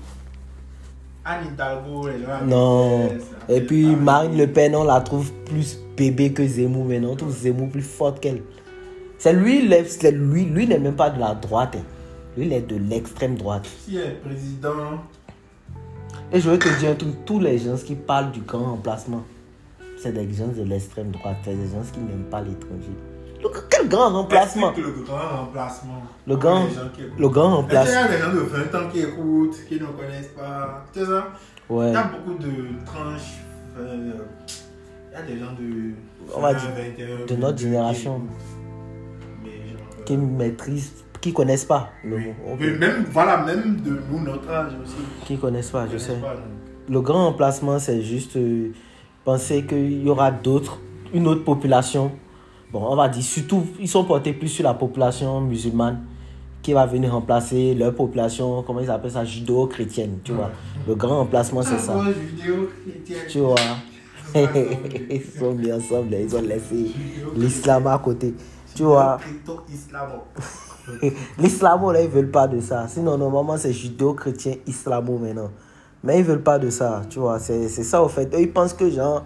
[1.25, 2.45] Anne Hidalgo, les gens.
[2.45, 3.09] Non.
[3.49, 3.85] Et puis.
[3.97, 7.11] Marine Le Pen, on la trouve plus bébé que Zemmour maintenant.
[7.11, 8.43] On trouve Zemmour plus forte qu'elle.
[9.17, 11.75] C'est lui, c'est lui, lui n'est même pas de la droite.
[11.77, 11.83] hein.
[12.37, 13.65] Lui, il est de l'extrême droite.
[13.85, 15.01] Si elle est président,
[16.31, 19.23] Et je veux te dire un truc, tous les gens qui parlent du grand remplacement,
[19.97, 22.91] c'est des gens de l'extrême droite, c'est des gens qui n'aiment pas l'étranger.
[23.41, 26.01] Le- Quel grand remplacement le grand remplacement.
[26.25, 28.01] Le grand- qui le grand Est-ce qu'il y remplacement.
[28.01, 30.85] a des gens de 20 ans qui écoutent, qui ne connaissent pas?
[30.93, 31.27] C'est ça?
[31.69, 31.89] Ouais.
[31.89, 32.51] Il y a beaucoup de
[32.85, 33.37] tranches.
[33.77, 34.11] euh,
[35.11, 35.91] il y a des gens de.
[36.35, 38.21] On va 20, dire 21, de notre génération.
[39.43, 42.33] Mais genre, euh, Qui maîtrisent, qui connaissent pas le mot.
[42.79, 44.95] Même, voilà, même de nous, notre âge aussi.
[45.25, 46.13] Qui connaissent pas, je Connaissent sais.
[46.21, 46.35] pas.
[46.89, 48.71] Le grand remplacement, c'est juste euh,
[49.25, 50.79] penser qu'il y aura d'autres,
[51.13, 52.11] une autre population.
[52.71, 56.05] Bon, on va dire surtout, ils sont portés plus sur la population musulmane
[56.61, 60.51] qui va venir remplacer leur population, comment ils appellent ça, judo-chrétienne, tu vois.
[60.87, 61.93] Le grand remplacement, c'est ça.
[61.97, 63.19] Ah, chrétienne.
[63.29, 63.55] Tu vois.
[64.35, 66.91] ils sont mis ensemble, ils ont laissé
[67.35, 68.33] l'islam à côté.
[68.75, 69.17] Tu vois.
[71.38, 72.88] L'islamo, là, ils veulent pas de ça.
[72.88, 75.50] Sinon, normalement, c'est judo-chrétien islamo maintenant.
[76.04, 77.39] Mais ils veulent pas de ça, tu vois.
[77.39, 78.34] C'est ça, au fait.
[78.34, 79.23] Eux, ils pensent que, genre,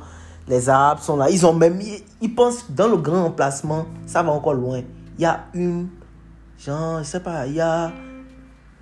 [0.48, 1.30] les Arabes sont là.
[1.30, 1.80] Ils ont même...
[1.82, 4.82] Ils, ils pensent, dans le grand emplacement, ça va encore loin.
[5.18, 5.88] Il y a une...
[6.58, 7.92] Genre, je sais pas, il y a...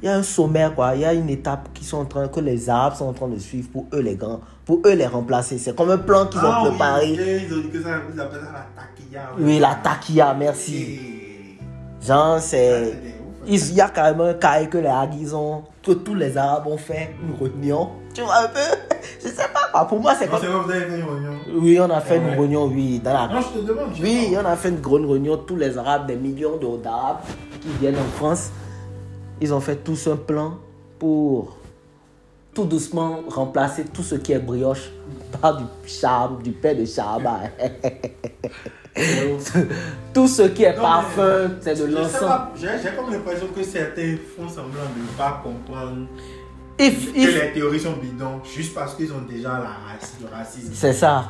[0.02, 0.96] Il y a un sommet, quoi.
[0.96, 3.28] Il y a une étape qui sont en train, que les Arabes sont en train
[3.28, 4.39] de suivre pour eux, les grands.
[4.63, 5.58] Pour eux, les remplacer.
[5.58, 7.12] C'est comme un plan qu'ils ont Ah oui, préparé.
[7.15, 9.22] et ils ont dit que ça, ils appellent ça la taquilla.
[9.38, 10.76] Oui, la taquilla, merci.
[10.84, 11.18] Et-
[12.01, 13.19] Genre, c'est hein.
[13.51, 16.77] Il y a carrément un cas que les Haguis ont, que tous les Arabes ont
[16.77, 17.89] fait une réunion.
[18.13, 18.59] Tu vois un peu?
[19.23, 19.85] Je sais pas quoi.
[19.88, 20.39] Pour moi, c'est comme.
[20.39, 21.39] vous avez fait une réunion.
[21.53, 23.27] Oui, on a fait une réunion, oui, dans la.
[23.27, 23.95] Non, je te demande.
[23.95, 25.38] je Oui, on a fait une grande réunion.
[25.38, 27.21] Tous les Arabes, des millions d'Arabes
[27.62, 28.51] qui viennent en France,
[29.41, 30.57] ils ont fait tous un plan
[30.99, 31.57] pour
[32.53, 34.91] tout doucement remplacer tout ce qui est brioche
[35.41, 37.39] par du charme, du pain de charba.
[40.13, 44.15] tout ce qui est Non, parfum, mais- c'est de pas, J'ai comme l'impression que certains
[44.38, 46.07] font semblant de ne pas comprendre
[46.79, 49.57] If, que if, les théories sont bidons juste parce qu'ils ont déjà la
[49.91, 50.71] race, le racisme.
[50.73, 51.25] c'est ça.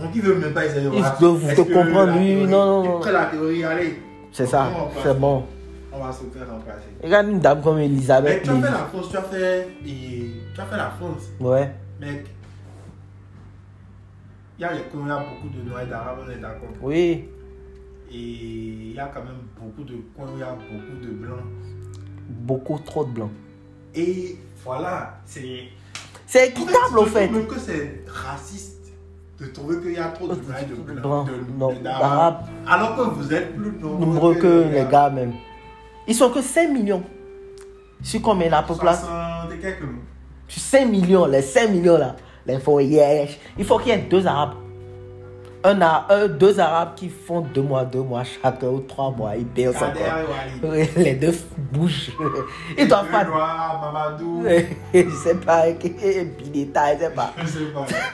[0.00, 2.96] Donc ils veulent même pas essayer de Ils doivent comprendre, théorie- non, non.
[2.98, 4.02] Après la théorie, allez.
[4.32, 4.68] C'est ça,
[5.02, 5.44] c'est bon.
[5.92, 6.88] On va se faire remplacer.
[7.04, 10.60] Regarde une dame comme Mais Elisabeth tu as fait la France, tu as fait, tu
[10.60, 11.70] as fait la France, Ouais.
[12.00, 12.24] mec.
[14.58, 16.68] Il y a, il y a beaucoup de noirs et d'arabes, on est d'accord.
[16.80, 17.28] Oui.
[18.10, 21.10] Et il y a quand même beaucoup de coins où il y a beaucoup de
[21.10, 21.40] blancs.
[22.28, 23.30] Beaucoup trop de blanc.
[23.94, 25.64] Et voilà, c'est.
[26.26, 27.26] C'est équitable au je fait.
[27.26, 28.92] trouve même que c'est raciste
[29.40, 31.78] de trouver qu'il y a trop de blancs et de Blanc, blancs.
[31.78, 32.44] de- d'arabes.
[32.66, 35.32] Alors que vous êtes plus nombreux, Nombreux que les gars même.
[36.06, 37.02] Ils sont que 5 millions.
[38.02, 39.06] Sur combien la population?
[39.06, 39.82] 60 et quelques.
[40.48, 42.14] Sur 5 millions, les 5 millions là.
[42.46, 42.58] Les.
[43.58, 44.54] Il faut qu'il y ait deux arabes.
[45.66, 49.34] Un, un, deux arabes qui font deux mois, deux mois chacun ou trois mois.
[49.34, 49.70] Ils payent.
[50.62, 51.34] Oui, Les deux
[51.72, 52.12] bougent.
[52.78, 53.24] Ils doivent pas.
[53.24, 54.44] Mamadou.
[54.94, 55.70] Je sais pas.
[55.72, 57.32] Bideta, je sais pas.
[57.38, 57.58] Je sais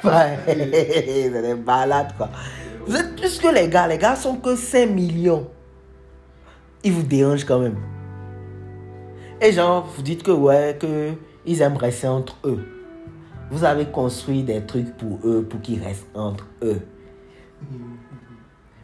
[0.01, 0.27] pas.
[0.47, 2.29] C'est des malades quoi.
[2.87, 5.49] Vous êtes plus que les gars, les gars sont que 5 millions.
[6.85, 7.77] Ils vous dérangent quand même.
[9.41, 11.13] Et genre, vous dites que ouais, que
[11.45, 12.80] ils aiment rester entre eux.
[13.51, 16.81] Vous avez construit des trucs pour eux, pour qu'ils restent entre eux.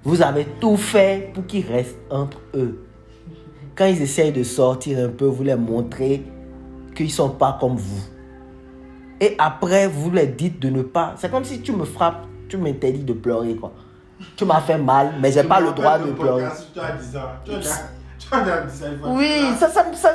[0.03, 2.85] Vous avez tout fait pour qu'ils restent entre eux.
[3.75, 6.25] Quand ils essayent de sortir un peu, vous les montrez
[6.95, 8.03] qu'ils sont pas comme vous.
[9.21, 11.15] Et après, vous leur dites de ne pas.
[11.17, 13.73] C'est comme si tu me frappes, tu m'interdis de pleurer, quoi.
[14.37, 16.43] Tu m'as fait mal, mais j'ai pas me le droit de le pleurer.
[16.45, 17.43] podcast, Tu as dit ça.
[17.45, 17.71] Tu as déjà-
[18.19, 19.11] tu as déjà dit ça une fois.
[19.13, 20.15] Oui, ça, ça, ça,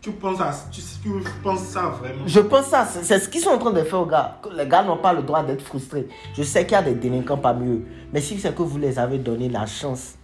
[0.00, 1.10] tu, penses à tu, tu
[1.42, 2.22] penses ça vraiment.
[2.26, 4.38] Je pense ça, c'est ce qu'ils sont en train de faire aux gars.
[4.56, 6.06] Les gars n'ont pas le droit d'être frustrés.
[6.34, 7.84] Je sais qu'il y a des délinquants parmi eux.
[8.12, 10.14] Mais si c'est que vous les avez donné la chance,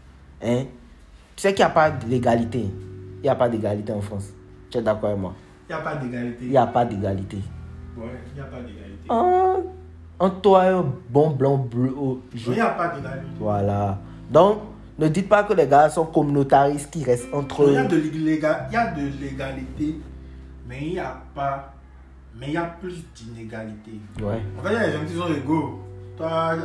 [0.43, 0.65] hein,
[1.37, 2.67] tu sais qu'il n'y a pas d'égalité.
[3.19, 4.29] Il n'y a pas d'égalité en France.
[4.71, 5.35] Tu es d'accord avec moi?
[5.69, 6.45] Il n'y a pas d'égalité.
[6.45, 7.39] Il n'y a pas d'égalité.
[7.97, 9.09] Ouais, il n'y a pas d'égalité.
[9.09, 9.57] En,
[10.19, 11.95] en toi, un bon blanc bleu.
[12.35, 13.27] je- Il n'y a pas d'égalité.
[13.41, 13.99] Voilà.
[14.31, 14.59] Donc,
[14.99, 17.75] ne dites pas que les gars sont communautaristes qui restent entre eux.
[17.89, 18.39] de il
[18.73, 19.97] y a de l'égalité,
[20.69, 21.75] mais il n'y a pas.
[22.37, 23.93] Mais il y a plus d'inégalité.
[24.21, 24.41] Ouais.
[24.59, 25.81] En fait, il y a des gens qui sont égaux.
[26.17, 26.57] Toi,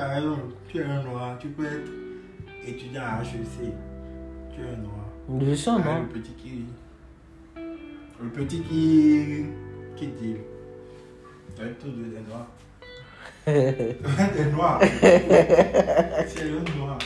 [0.67, 1.91] tu es un noir, tu peux être
[2.65, 3.71] étudiant à HEC.
[4.53, 5.45] Tu es un noir.
[5.47, 6.01] Je sens, Ah, non?
[6.01, 6.65] Le petit qui.
[8.21, 9.45] Le petit qui.
[9.95, 10.35] qui dit.
[11.59, 12.47] Avec tous des noirs.
[14.35, 14.79] des noirs.
[16.27, 16.97] C'est un noir.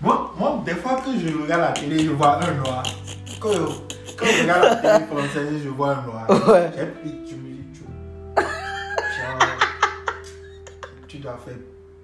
[0.00, 2.82] Moi, moi, des fois que je regarde la télé, je vois un noir.
[3.40, 3.50] Quand,
[4.16, 6.28] quand je regarde la télé française, je vois un noir.
[6.48, 6.70] Ouais.
[7.26, 7.84] Tu me dis, tu.
[11.18, 11.54] Dois faire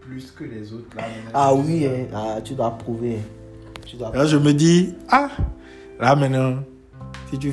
[0.01, 1.03] plus que les autres là.
[1.35, 2.07] Ah oui, hein.
[2.15, 3.19] Ah, tu dois prouver.
[3.85, 5.29] Tu dois Là, je me dis, ah,
[5.99, 6.63] là maintenant,
[7.29, 7.53] si tu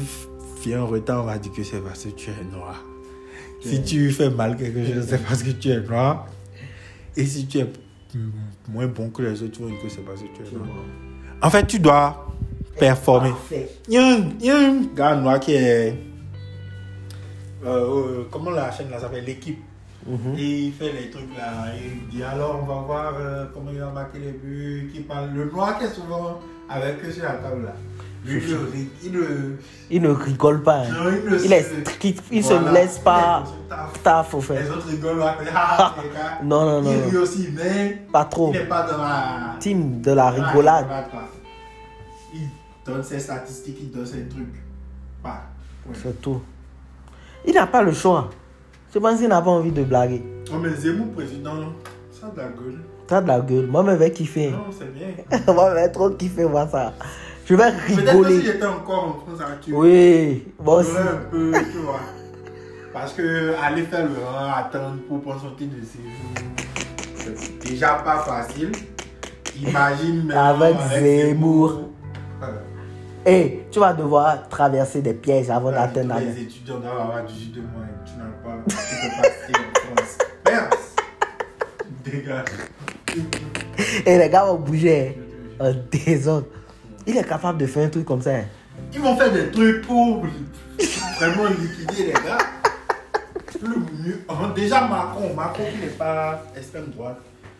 [0.62, 2.82] fais un retard, on va dire que c'est parce que tu es noir.
[3.60, 6.28] Si tu fais mal quelque chose, c'est parce que tu es noir.
[7.17, 7.67] Et si tu es
[8.69, 10.67] moins bon que les autres, tu que c'est parce que tu es noir.
[11.41, 12.27] En fait, tu dois
[12.80, 13.32] performer.
[13.88, 15.95] Il y, a un, il y a un gars noir qui est.
[17.65, 19.60] euh, euh, comment la chaîne là s'appelle L'équipe.
[20.06, 20.36] Mhm.
[20.38, 21.65] Et il fait les trucs là.
[21.75, 24.89] Il dit alors on va voir euh, comment il va marquer les buts.
[24.93, 25.32] Qui parle.
[25.34, 27.73] Le noir qui est souvent avec eux sur la table là.
[28.27, 29.57] Lui, il, le rit- il, le-
[29.89, 30.79] Il ne rigole pas.
[30.79, 30.87] hein.
[30.91, 33.43] non, il Il est strict, il se laisse pas
[34.03, 34.61] taf au fait.
[34.63, 35.23] Les autres rigolent.
[35.55, 36.39] ah, les gars.
[36.43, 38.51] Non, non, non, Il rit aussi, mais Pas trop.
[38.53, 39.55] il n'est pas dans la.
[39.59, 40.85] Team de la rigolade.
[42.33, 42.49] Il
[42.85, 44.61] donne ses statistiques, il donne ses trucs.
[45.23, 45.41] Bah,
[45.87, 45.95] ouais.
[46.03, 46.41] C'est tout.
[47.45, 48.29] Il n'a pas le choix.
[48.93, 50.23] Je pense qu'il n'a pas envie de blaguer.
[50.51, 51.55] Oh, mais Zemmour président,
[52.11, 52.79] ça a de la gueule.
[53.07, 53.67] T'as de la gueule.
[53.67, 54.51] Moi, je vais kiffer.
[54.51, 55.07] Non, c'est bien.
[55.53, 56.93] Moi, je vais trop kiffer voir ça.
[57.47, 58.41] Je vais Peut-être que si rigoler.
[58.41, 60.89] j'étais encore en France actuellement, Oui, moi aussi.
[60.91, 61.99] j'aurais un peu, tu vois.
[62.91, 67.93] Parce que aller faire le rang, attendre pour prendre son titre de séjour, c'est déjà
[68.03, 68.71] pas facile.
[69.62, 71.81] Imagine maintenant Avec Zemmour.
[73.25, 77.51] Et tu vas devoir traverser des pièges avant d'atteindre la les étudiants doivent avoir 18
[77.53, 77.88] de moins.
[78.05, 78.57] Tu n'as pas.
[78.67, 80.17] Tu peux pas en France.
[80.45, 80.73] Merde.
[82.03, 82.45] Dégage.
[84.05, 85.17] Et les gars vont bouger
[85.60, 86.47] en désordre.
[87.08, 88.36] Il est capable de faire un truc comme ça.
[88.36, 88.43] hein.
[88.93, 90.17] Ils vont faire des trucs pour
[91.20, 92.38] vraiment liquider les gars.
[93.62, 94.22] Le mieux.
[94.56, 97.17] Déjà, Macron, Macron qui n'est pas extrême droite,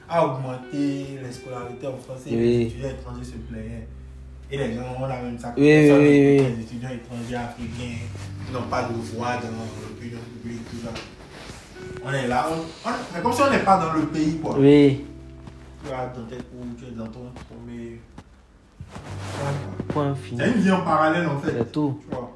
[0.10, 2.38] a augmenté les scolarités en France et Oui.
[2.40, 3.88] les étudiants étrangers se plaignaient.
[4.52, 5.54] Et les gens ont la même ça.
[5.58, 7.98] Oui, oui, ça, oui, Les étudiants étrangers africains
[8.46, 9.50] qui n'ont pas de voix dans
[9.90, 10.92] l'opinion publique, tout ça.
[12.06, 14.56] On est là, on, on- c'est comme si on n'est pas dans le pays, quoi.
[14.58, 15.06] Oui.
[15.86, 17.32] Tu as dans tes cours, tu es dans ton.
[19.90, 20.40] Point fini.
[20.42, 21.52] C'est une vie en parallèle en fait.
[21.58, 22.00] C'est tout.
[22.10, 22.32] Tu vois.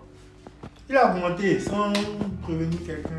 [0.90, 1.92] Il a augmenté sans
[2.44, 3.10] prévenir quelqu'un.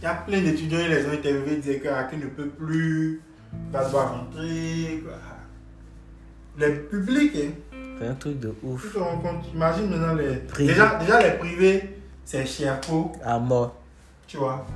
[0.00, 2.46] Il y a plein d'étudiants, ils les ont interviewés, ils disaient que Hakim ne peut
[2.48, 3.20] plus,
[3.52, 5.02] il va devoir rentrer.
[5.04, 5.14] quoi.
[6.58, 8.92] Les publics, hein, C'est un truc de tu ouf.
[8.92, 10.36] te rends compte, imagine maintenant les.
[10.36, 10.72] Privé.
[10.72, 12.80] Déjà, déjà les privés, c'est cher
[13.24, 13.74] À mort.
[14.26, 14.66] tu vois.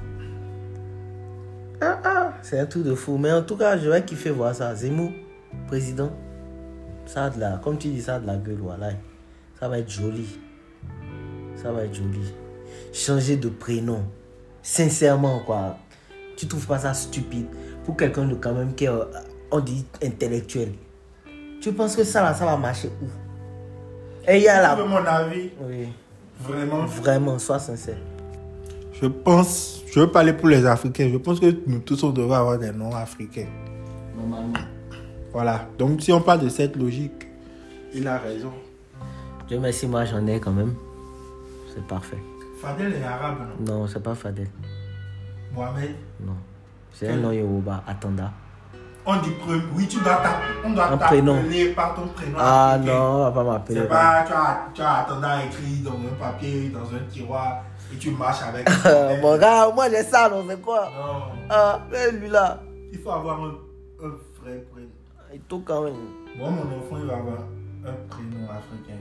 [1.82, 3.16] Ah, ah, c'est un truc de fou.
[3.16, 4.74] Mais en tout cas, je vais kiffer voir ça.
[4.74, 5.10] Zemmour,
[5.66, 6.10] président.
[7.06, 8.90] Ça a de la, comme tu dis, ça a de la gueule, voilà.
[9.58, 10.26] Ça va être joli.
[11.56, 12.20] Ça va être joli.
[12.92, 14.02] Changer de prénom.
[14.62, 15.76] Sincèrement, quoi.
[16.36, 17.46] Tu trouves pas ça stupide?
[17.84, 19.04] Pour quelqu'un de quand même qui est, euh,
[19.50, 20.72] on dit, intellectuel.
[21.60, 23.06] Tu penses que ça, là, ça va marcher où?
[24.30, 24.76] Et il y a la...
[24.76, 25.88] mon avis, Oui.
[26.40, 26.86] vraiment.
[26.86, 27.96] Vraiment, sois sincère.
[29.00, 32.36] Je pense, je veux parler pour les Africains, je pense que nous tous on devrait
[32.36, 33.46] avoir des noms africains.
[34.14, 34.58] Normalement.
[35.32, 35.68] Voilà.
[35.78, 37.28] Donc si on parle de cette logique,
[37.94, 38.52] il a raison.
[39.48, 40.74] Dieu merci, moi j'en ai quand même.
[41.74, 42.18] C'est parfait.
[42.60, 43.74] Fadel est arabe, non?
[43.80, 44.48] Non, c'est pas Fadel.
[45.54, 45.94] Mohamed?
[46.20, 46.36] Non.
[46.92, 47.82] C'est un nom Yoruba.
[47.86, 48.32] Attenda.
[49.06, 49.62] On dit prénom.
[49.74, 50.20] Oui, tu dois
[50.64, 52.36] on doit t'appeler par ton prénom.
[52.38, 53.80] Ah non, on va pas m'appeler.
[53.80, 57.96] C'est pas, tu as, tu as attendant écrit dans un papier, dans un tiroir, et
[57.96, 58.68] tu marches avec.
[59.22, 60.90] Mon gars, moi j'ai ça, non, c'est quoi?
[60.94, 61.22] Non.
[61.48, 62.60] Ah, mais lui là,
[62.92, 63.54] Il faut avoir un,
[64.04, 64.10] un
[64.42, 64.88] vrai prénom.
[65.34, 65.94] Il tout quand même.
[66.38, 67.38] Moi, mon enfant, il va avoir
[67.86, 68.98] un prénom africain.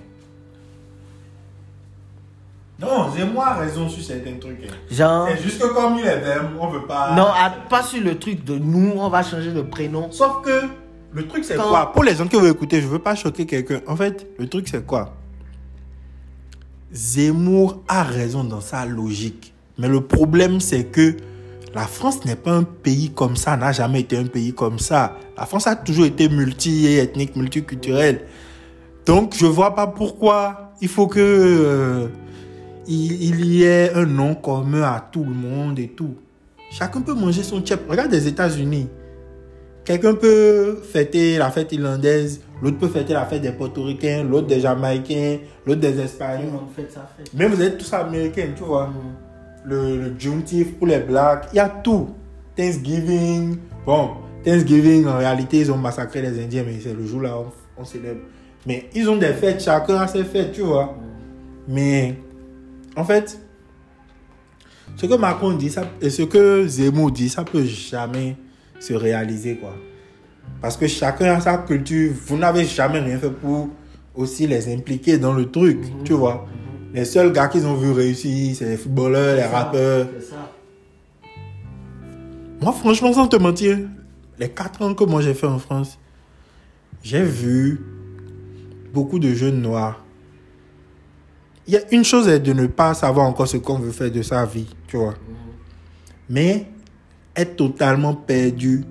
[2.79, 4.63] Non, j'ai moi raison sur certains trucs.
[4.63, 4.73] hein.
[4.89, 7.13] Genre, C'est juste que comme il est vert, on veut pas.
[7.13, 10.09] non, ah, pas sur le truc de nous, on va changer de prénom.
[10.11, 10.61] Sauf que
[11.11, 11.91] le truc c'est Quand- quoi?
[11.91, 13.81] Pour les gens qui veulent écouter, je veux pas choquer quelqu'un.
[13.85, 15.13] En fait, le truc c'est quoi?
[16.93, 19.53] Zemmour a raison dans sa logique.
[19.77, 21.17] Mais le problème c'est que
[21.73, 25.17] la France n'est pas un pays comme ça, n'a jamais été un pays comme ça.
[25.37, 28.21] La France a toujours été multi-ethnique, multiculturelle.
[29.05, 32.07] Donc je vois pas pourquoi il faut que euh,
[32.87, 36.15] il, il y ait un nom commun à tout le monde et tout.
[36.71, 37.79] Chacun peut manger son chip.
[37.89, 38.87] Regarde les États-Unis.
[39.85, 44.59] Quelqu'un peut fêter la fête irlandaise, l'autre peut fêter la fête des Portoricains, l'autre des
[44.59, 46.59] Jamaïcains, l'autre des Espagnols.
[47.33, 48.93] Mais vous êtes tous américains, tu vois.
[49.65, 52.09] Le, le pour les Blacks, il y a tout.
[52.55, 53.57] Thanksgiving.
[53.85, 54.11] Bon,
[54.43, 57.85] Thanksgiving, en réalité, ils ont massacré les Indiens, mais c'est le jour là on, on
[57.85, 58.21] célèbre.
[58.65, 60.97] Mais ils ont des fêtes, chacun a ses fêtes, tu vois.
[61.67, 62.15] Mais
[62.95, 63.39] en fait,
[64.95, 68.35] ce que Macron dit ça, et ce que Zemmour dit, ça peut jamais
[68.79, 69.75] se réaliser, quoi.
[70.61, 72.11] Parce que chacun a sa culture.
[72.27, 73.69] Vous n'avez jamais rien fait pour
[74.15, 76.45] aussi les impliquer dans le truc, tu vois.
[76.93, 80.07] Les seuls gars qu'ils ont vu réussir, c'est les footballeurs, les rappeurs.
[80.27, 80.51] Ça.
[82.61, 83.77] Moi, franchement, sans te mentir,
[84.39, 85.99] les 4 ans que moi j'ai fait en France,
[87.03, 87.79] j'ai vu
[88.93, 90.03] beaucoup de jeunes noirs.
[91.67, 94.11] Il y a une chose est de ne pas savoir encore ce qu'on veut faire
[94.11, 95.13] de sa vie, tu vois.
[96.27, 96.65] Mais
[97.35, 98.83] être totalement perdu.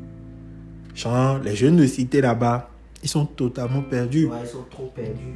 [0.94, 2.70] Genre, les jeunes de cité là-bas,
[3.02, 5.34] ils sont totalement perdus, Ouais, ils sont trop perdus.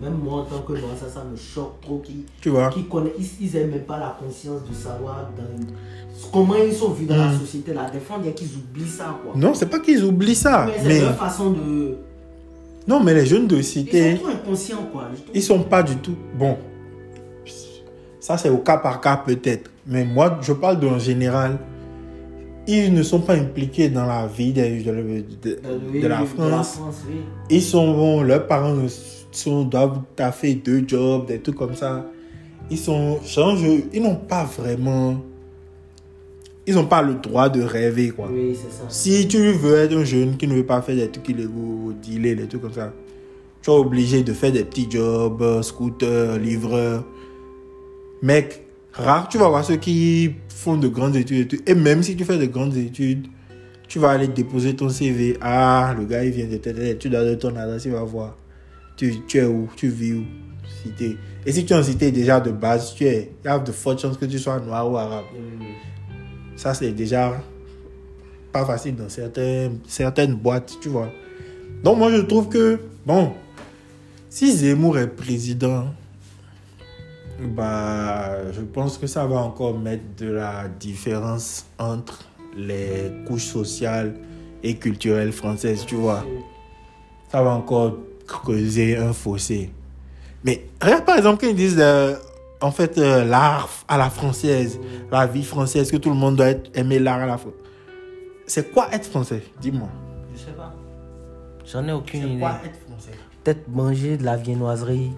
[0.00, 1.98] Même moi, en tant que noir, ça, ça me choque trop.
[2.04, 2.68] Qui, tu vois.
[2.68, 5.66] qui connaissent, ils, ils aiment même pas la conscience de savoir dans-
[6.32, 7.38] comment ils sont vus dans la Mm.
[7.40, 7.72] société.
[7.72, 9.32] Des fois, il y a qu'ils oublient ça, quoi.
[9.34, 11.96] Non, c'est pas qu'ils oublient ça, mais c'est leur façon de.
[12.86, 15.04] non, mais les jeunes de Ils cité, sont trop inconscients, quoi.
[15.32, 16.56] ils sont pas du tout bon.
[18.20, 21.58] Ça c'est au cas par cas peut-être, mais moi je parle en général.
[22.68, 25.60] Ils ne sont pas impliqués dans la vie de, de-
[25.94, 26.80] de- de la oui, France.
[27.08, 27.18] oui.
[27.48, 28.88] Ils sont bons, leurs parents ne
[29.36, 32.06] sont, doivent taffer deux jobs, des trucs comme ça.
[32.70, 33.20] Ils sont,
[33.92, 35.20] ils n'ont pas vraiment,
[36.66, 38.28] ils n'ont pas le droit de rêver quoi.
[38.32, 38.84] Oui, c'est ça.
[38.88, 42.34] Si tu veux être un jeune qui ne veut pas faire des trucs illégaux, dealer,
[42.34, 42.92] des trucs comme ça,
[43.62, 47.04] tu es obligé de faire des petits jobs, euh, scooter, livreur.
[48.22, 49.28] Mec, rare.
[49.28, 51.62] Tu vas voir ceux qui font de grandes études et tout.
[51.66, 53.26] Et même si tu fais de grandes études,
[53.88, 55.36] tu vas aller déposer ton CV.
[55.40, 58.36] Ah, le gars, il vient de telle étude, tu donnes ton adresse, il va voir.
[58.96, 59.68] Tu, tu es où?
[59.76, 60.24] Tu vis où?
[60.82, 61.16] Cité.
[61.44, 63.70] Et si tu es en cité déjà de base, tu es, il y a de
[63.72, 65.24] fortes chances que tu sois noir ou arabe.
[66.56, 67.40] Ça, c'est déjà
[68.52, 71.10] pas facile dans certaines, certaines boîtes, tu vois.
[71.84, 73.32] Donc, moi, je trouve que, bon,
[74.30, 75.86] si Zemmour est président,
[77.38, 82.24] bah, je pense que ça va encore mettre de la différence entre
[82.56, 84.14] les couches sociales
[84.62, 86.24] et culturelles françaises, tu vois.
[87.30, 89.70] Ça va encore creuser un fossé.
[90.44, 92.14] Mais regarde par exemple quand ils disent euh,
[92.60, 94.78] en fait euh, l'art à la française,
[95.10, 97.60] la vie française, que tout le monde doit être, aimer l'art à la française.
[98.46, 99.42] C'est quoi être français?
[99.60, 99.88] Dis-moi.
[100.34, 100.72] Je sais pas.
[101.64, 102.40] J'en ai aucune C'est idée.
[102.40, 103.10] quoi être français?
[103.42, 105.10] Peut-être manger de la viennoiserie,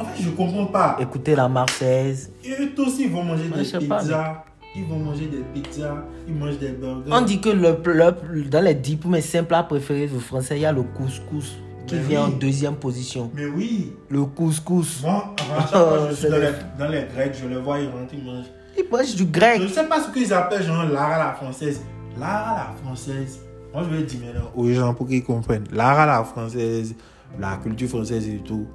[0.00, 0.96] En fait, je comprends pas.
[1.00, 2.30] écouter la Marseillaise.
[2.46, 4.44] Eux aussi, ils vont manger des pas, pizzas.
[4.74, 6.02] Ils vont manger des pizzas.
[6.26, 7.10] Ils mangent des burgers.
[7.12, 10.56] On dit que le, le- dans les 10 pour mes simples plats préférés du français,
[10.56, 11.56] il y a le couscous
[11.86, 12.32] qui Mais vient oui.
[12.34, 13.30] en deuxième position.
[13.34, 13.92] Mais oui.
[14.08, 15.02] Le couscous.
[15.02, 17.56] Moi, avant chaque fois que je suis C'est dans les, dans les Grecs, je les
[17.60, 18.46] vois, ils rentrent, ils mangent.
[18.78, 19.58] Ils mangent du grec.
[19.58, 21.80] Je ne sais pas ce qu'ils appellent genre l'art à la française.
[22.18, 23.40] L'art à la française.
[23.72, 25.64] Moi, je vais dire maintenant aux gens pour qu'ils comprennent.
[25.72, 26.94] L'art à la française,
[27.38, 28.66] la culture française et tout,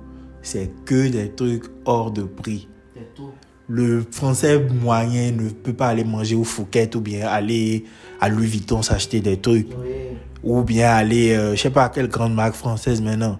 [0.41, 2.68] c'est que des trucs hors de prix.
[2.95, 3.32] C'est tout.
[3.70, 7.84] Le français moyen ne peut pas aller manger au Fouquet ou bien aller
[8.22, 9.68] à Louis Vuitton s'acheter des trucs.
[9.78, 10.18] Oui.
[10.47, 13.37] Ou bien aller, euh, je sais pas quelle grande marque française maintenant.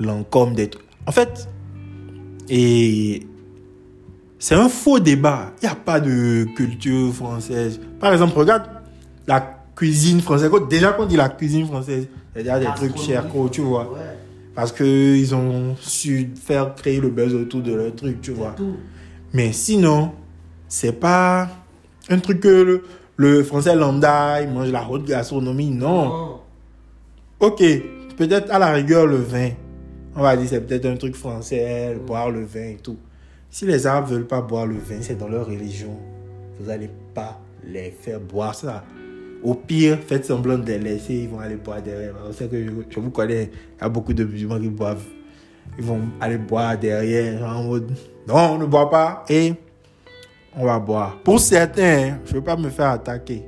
[0.00, 0.84] Lancôme, des trucs.
[1.06, 1.48] En fait,
[2.48, 3.24] et
[4.40, 5.52] c'est un faux débat.
[5.62, 7.80] Il n'y a pas de culture française.
[8.00, 8.64] Par exemple, regarde
[9.28, 10.50] la cuisine française.
[10.68, 13.60] Déjà, quand on dit la cuisine française, il y a des trucs chers, quoi, tu
[13.60, 13.92] vois.
[13.92, 14.00] Ouais.
[14.52, 18.54] Parce qu'ils ont su faire créer le buzz autour de leur truc, tu vois.
[18.56, 18.76] Tout.
[19.32, 20.10] Mais sinon,
[20.66, 21.48] c'est pas
[22.08, 22.82] un truc que le,
[23.16, 25.70] le français lambda, il mange la haute gastronomie.
[25.70, 26.04] Non.
[26.04, 26.40] Non.
[27.40, 27.62] Ok,
[28.16, 29.50] peut-être à la rigueur le vin.
[30.14, 32.98] On va dire c'est peut-être un truc français, boire le vin et tout.
[33.50, 35.96] Si les Arabes veulent pas boire le vin, c'est dans leur religion.
[36.60, 38.84] Vous allez pas les faire boire ça.
[39.42, 42.14] Au pire, faites semblant de les laisser, ils vont aller boire derrière.
[42.28, 45.04] On sait que je, je vous connais, il y a beaucoup de musulmans qui boivent.
[45.78, 47.92] Ils vont aller boire derrière, en mode
[48.28, 49.54] non, on ne boit pas et
[50.56, 51.16] on va boire.
[51.24, 51.82] Pour certains,
[52.12, 53.42] hein, je ne veux pas me faire attaquer.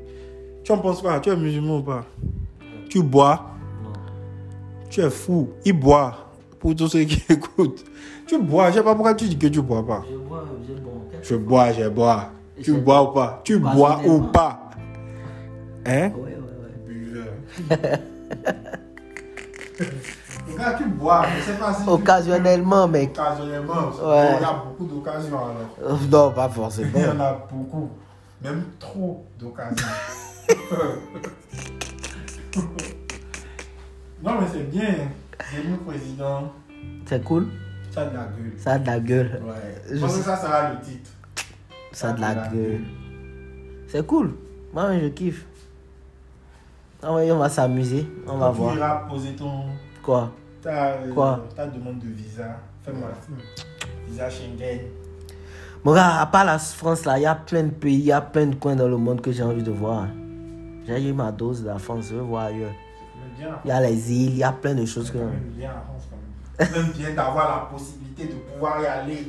[0.62, 1.20] Tu en penses quoi?
[1.20, 2.04] Tu es musulman ou pas?
[2.88, 3.50] Tu bois?
[3.82, 3.92] Non.
[4.88, 5.50] tu es fou.
[5.64, 6.30] Il boit.
[6.58, 7.84] Pour tous ceux qui écoutent.
[8.26, 8.70] Tu bois.
[8.70, 10.02] Je sais pas pourquoi tu dis que tu bois pas.
[10.10, 10.92] Je bois, je bois.
[11.22, 12.30] Je bois, je bois.
[12.62, 13.40] Tu bois ou pas?
[13.44, 14.28] Tu Pas bois ou soudainement.
[14.28, 14.70] pas?
[15.86, 16.10] Hein?
[16.16, 16.86] Ouais, ouais.
[16.86, 17.26] Buveur.
[20.52, 21.24] Regarde, tu bois.
[21.36, 21.84] Je sais pas si.
[21.84, 23.10] tu- Occasionnellement, mec.
[23.10, 23.74] Occasionnellement.
[24.02, 24.36] Ouais.
[24.36, 25.56] Il y a beaucoup d'occasions alors.
[25.82, 26.98] Euh, Non, pas Il y forcément.
[27.16, 27.90] en a beaucoup.
[28.42, 29.86] Même trop d'occasions.
[34.22, 34.94] non, mais c'est bien.
[35.52, 36.52] C'est mon président.
[37.06, 37.48] C'est cool.
[37.90, 38.52] Ça a de la gueule.
[38.58, 39.42] Ça a de la gueule.
[39.44, 39.82] Ouais.
[39.92, 41.10] Je pense sais- que ça sera le titre.
[41.92, 42.80] Ça a de la gueule.
[43.88, 44.34] C'est cool.
[44.72, 45.46] Moi, je kiffe.
[47.02, 48.06] Ah ouais, on va s'amuser.
[48.26, 48.72] On va voir.
[48.72, 49.64] Tu iras poser ton.
[50.04, 50.30] Quoi
[50.62, 52.60] Ta, euh, Quoi ta demande de visa.
[52.82, 53.08] Fais-moi
[54.06, 54.80] Visa Schengen.
[55.82, 58.12] Mon gars, à part la France, là, il y a plein de pays, il y
[58.12, 60.06] a plein de coins dans le monde que j'ai envie de voir.
[60.86, 62.72] J'ai eu ma dose de la France, je veux voir ailleurs.
[63.64, 65.18] Il y a les îles, il y a plein de choses que...
[65.18, 66.08] Bien la France
[66.58, 66.92] quand même.
[66.92, 69.28] Bien d'avoir la possibilité de pouvoir y aller.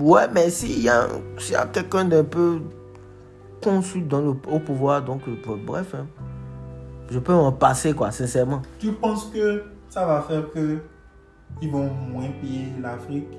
[0.00, 1.06] Ouais, mais s'il y a,
[1.50, 2.60] y a quelqu'un d'un peu
[3.62, 6.06] conçu dans le, au pouvoir, donc euh, bref, hein,
[7.10, 8.62] je peux en passer, quoi, sincèrement.
[8.80, 9.62] Tu penses que
[9.96, 10.76] ça va faire que
[11.62, 13.32] ils vont moins payer l'Afrique?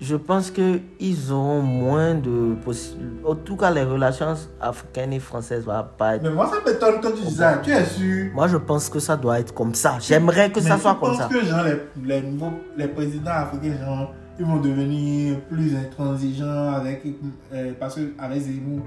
[0.00, 3.26] Je pense qu'ils auront moins de possibilités.
[3.26, 6.22] En tout cas, les relations africaines et françaises vont pas être...
[6.22, 7.58] Mais moi, ça m'étonne quand tu dis ça.
[7.62, 8.30] Tu es sûr?
[8.34, 9.98] Moi, je pense que ça doit être comme ça.
[10.00, 11.28] J'aimerais que ça soit comme ça.
[11.30, 17.02] que genre, les, les, nouveaux, les présidents africains, genre, ils vont devenir plus intransigeants avec,
[17.52, 18.80] euh, parce que, avec Zemmour?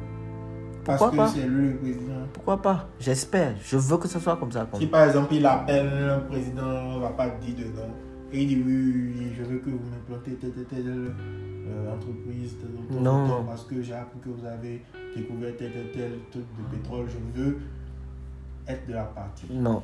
[0.87, 1.27] Parce Pourquoi que pas?
[1.27, 2.13] c'est lui le président.
[2.31, 2.87] Pourquoi pas?
[2.97, 3.53] J'espère.
[3.61, 4.65] Je veux que ça soit comme ça.
[4.71, 6.63] comme Si par exemple il appelle un président,
[6.95, 7.89] on va pas dire de non.
[8.31, 12.55] Et il dit oui, oui, je veux que vous m'implantez telle, telle, telle euh, entreprise,
[12.59, 13.27] telle, telle, Non.
[13.27, 14.81] telle, parce que j'ai appris que vous avez
[15.13, 17.05] découvert tel, tel, tel truc de pétrole.
[17.09, 17.57] Je veux
[18.67, 19.47] être de la partie.
[19.51, 19.83] Non.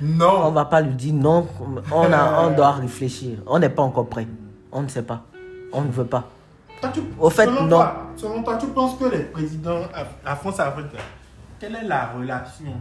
[0.00, 1.46] On Non va pas lui dire non.
[1.92, 3.38] On, a, on doit réfléchir.
[3.48, 4.28] On n'est pas encore prêt.
[4.70, 5.24] On ne sait pas.
[5.72, 6.28] On ne veut pas.
[6.84, 7.68] Toi, tu- Au fait, selon non.
[7.68, 10.86] Toi, selon toi, tu penses que les présidents, af- la France Afrique,
[11.58, 12.72] quelle est la relation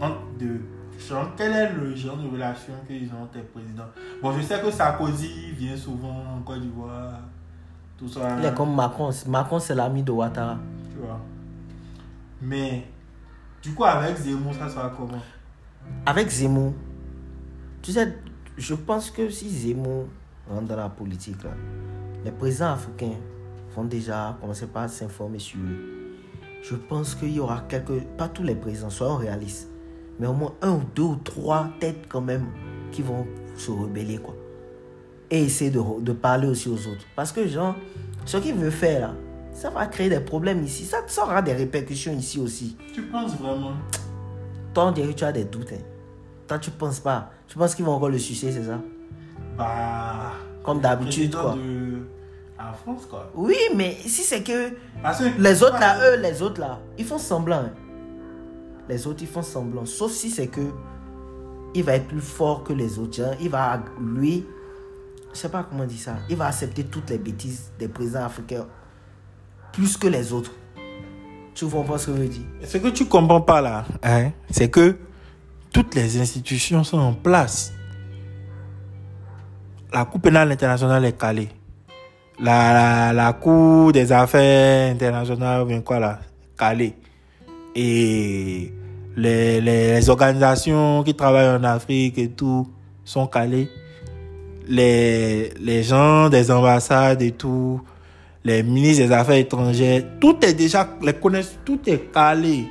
[0.00, 0.60] entre deux
[1.08, 3.88] genre, Quel est le genre de relation qu'ils ont entre les présidents?
[4.22, 7.14] Bon, je sais que Sarkozy vient souvent en Côte d'Ivoire.
[7.98, 8.36] tout ça.
[8.38, 9.10] Il est comme Macron.
[9.28, 10.58] Macron, c'est l'ami de Ouattara.
[10.90, 11.18] Tu vois.
[12.40, 12.84] Mais,
[13.62, 15.22] du coup, avec Zemmour, ça sera comment?
[16.06, 16.72] Avec Zemmour,
[17.80, 18.16] tu sais,
[18.56, 20.06] je pense que si Zemmour
[20.50, 21.50] rentre dans la politique, là,
[22.24, 23.16] les présidents africains
[23.74, 26.16] vont déjà commencer par s'informer sur eux.
[26.62, 29.68] Je pense qu'il y aura quelques, pas tous les présidents, soyons réalistes,
[30.20, 32.46] mais au moins un ou deux ou trois têtes quand même
[32.92, 34.34] qui vont se rebeller, quoi.
[35.30, 37.06] Et essayer de, de parler aussi aux autres.
[37.16, 37.74] Parce que, genre,
[38.26, 39.14] ce qu'il veut faire là,
[39.52, 40.84] ça va créer des problèmes ici.
[40.84, 42.76] Ça, ça aura des répercussions ici aussi.
[42.94, 43.72] Tu penses vraiment?
[44.74, 45.72] Toi, on dirait que tu as des doutes.
[45.72, 45.82] Hein.
[46.46, 47.30] Toi, tu penses pas.
[47.48, 48.78] Tu penses qu'ils vont encore le sucer, c'est ça?
[49.56, 50.32] Bah.
[50.62, 51.56] Comme d'habitude, quoi.
[51.56, 51.81] De...
[52.72, 53.30] En France, quoi.
[53.34, 54.70] Oui, mais si c'est que
[55.38, 57.56] les autres là, eux, les autres là, ils font semblant.
[57.66, 57.72] hein.
[58.88, 59.84] Les autres, ils font semblant.
[59.86, 60.60] Sauf si c'est que
[61.74, 63.20] il va être plus fort que les autres.
[63.22, 63.34] hein.
[63.40, 64.46] Il va, lui,
[65.32, 68.66] je sais pas comment dire ça, il va accepter toutes les bêtises des présidents africains
[69.72, 70.50] plus que les autres.
[71.54, 74.68] Tu comprends ce que je veux dire Ce que tu comprends pas là, hein, c'est
[74.70, 74.96] que
[75.72, 77.72] toutes les institutions sont en place.
[79.92, 81.50] La Cour pénale internationale est calée.
[82.40, 86.18] La, la, la Cour des affaires internationales, bien quoi là,
[86.58, 86.94] calée.
[87.74, 88.72] Et
[89.16, 92.68] les, les, les organisations qui travaillent en Afrique et tout
[93.04, 93.68] sont calées.
[94.66, 97.80] Les, les gens des ambassades et tout,
[98.44, 102.66] les ministres des Affaires étrangères, tout est déjà, les connaissent, tout est calé.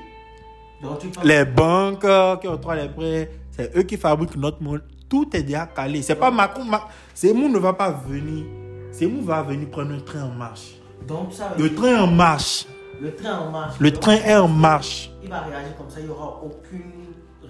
[1.24, 4.82] Les banques euh, qui octroient les prêts, c'est eux qui fabriquent notre monde.
[5.08, 6.02] Tout est déjà calé.
[6.02, 6.64] C'est pas Macron.
[6.64, 6.88] Ma...
[7.14, 8.46] Zemmour ne va pas venir.
[8.92, 10.76] Zemmour va venir prendre un train en marche?
[11.08, 12.66] Donc ça veut Le train en marche.
[13.02, 13.76] le train en marche.
[13.80, 15.12] Le train est en marche.
[15.24, 16.82] Il va réagir comme ça, il n'y aura aucune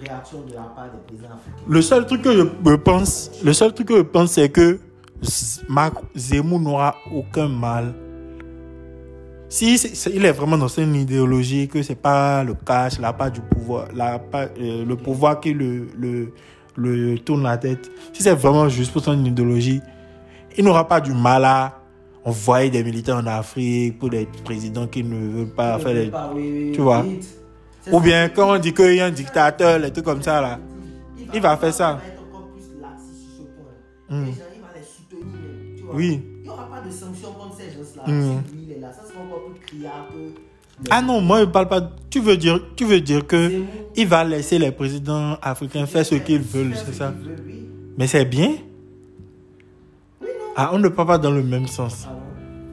[0.00, 1.62] réaction de la part des présidents africains.
[1.68, 4.78] Le seul truc que je pense, le seul truc que je pense, c'est que
[6.16, 7.94] Zemmour n'aura aucun mal.
[9.48, 13.30] Si c'est- il est vraiment dans une idéologie que c'est pas le cash, la part
[13.30, 16.32] du pouvoir, la part, euh, le pouvoir qui le, le,
[16.76, 17.90] le tourne la tête.
[18.14, 19.82] Si c'est vraiment juste pour son idéologie,
[20.56, 21.78] il n'aura pas du mal à
[22.24, 26.72] envoyer des militaires en Afrique pour des présidents qui ne veulent pas faire les...
[26.72, 27.04] tu vois.
[27.90, 30.58] Ou bien quand on dit qu'il y a un dictateur, les trucs comme ça là.
[31.34, 31.98] Il va faire ça.
[32.04, 34.18] Il va être encore plus laxiste sur ce point.
[34.18, 34.24] Mm.
[34.26, 35.26] Les gens, il va les soutenir.
[35.26, 35.94] même, tu vois.
[35.94, 36.22] Oui.
[36.36, 38.12] Il n'y aura pas de sanctions contre ces gens-là.
[38.12, 38.42] Mm.
[38.46, 40.40] Si lui, il est là, ça sera encore plus criard que.
[40.90, 41.90] Ah non, moi je parle pas.
[42.10, 43.62] Tu veux dire, tu veux dire que
[43.96, 47.14] il va laisser les présidents africains faire ce qu'ils veulent, faire c'est ce ça.
[47.96, 48.56] Mais c'est bien.
[50.56, 52.06] Ah, on ne parle pas dans le même sens.
[52.08, 52.14] Ah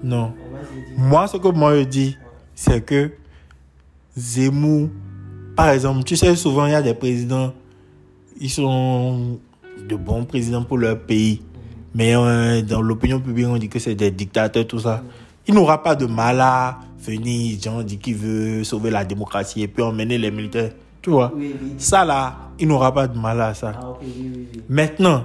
[0.03, 0.33] Non.
[0.97, 2.17] Moi, ce que moi je dis,
[2.53, 3.11] c'est que
[4.17, 4.89] Zemmour,
[5.55, 7.53] par exemple, tu sais, souvent il y a des présidents,
[8.39, 9.39] ils sont
[9.87, 11.41] de bons présidents pour leur pays.
[11.95, 15.03] Mais euh, dans l'opinion publique, on dit que c'est des dictateurs, tout ça.
[15.47, 19.67] Il n'aura pas de mal à venir, genre, dit qu'il veut sauver la démocratie et
[19.67, 20.71] puis emmener les militaires.
[21.01, 21.31] Tu vois?
[21.35, 21.73] Oui, oui.
[21.77, 23.71] Ça là, il n'aura pas de mal à ça.
[23.75, 24.47] Ah, oui.
[24.67, 25.23] Maintenant,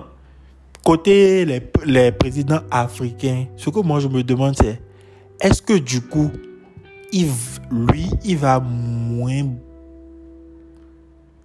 [0.85, 4.81] côté les, les présidents africains, ce que moi je me demande c'est,
[5.41, 6.31] est-ce que du coup,
[7.13, 9.45] lui, il va moins...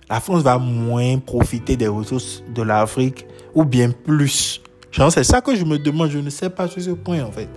[0.09, 4.61] La France va moins profiter des ressources de l'Afrique ou bien plus?
[4.91, 7.49] C'est ça que je me demande, je ne sais pas sur ce point en fait.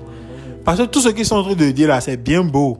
[0.64, 2.78] Parce que tout ce qu'ils sont en train de dire là, c'est bien beau.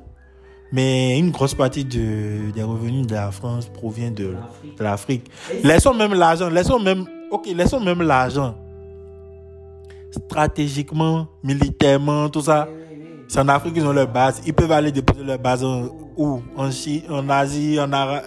[0.72, 4.34] Mais une grosse partie de, des revenus de la France provient de
[4.78, 5.30] l'Afrique.
[5.64, 8.54] Laissons même l'argent, laissons même, ok, laissons même l'argent.
[10.12, 12.68] Stratégiquement, militairement, tout ça.
[13.28, 14.42] C'est en Afrique qu'ils ont leur base.
[14.46, 16.42] Ils peuvent aller déposer leur base en, où?
[16.56, 18.24] En Chine, en Asie, en Arabe.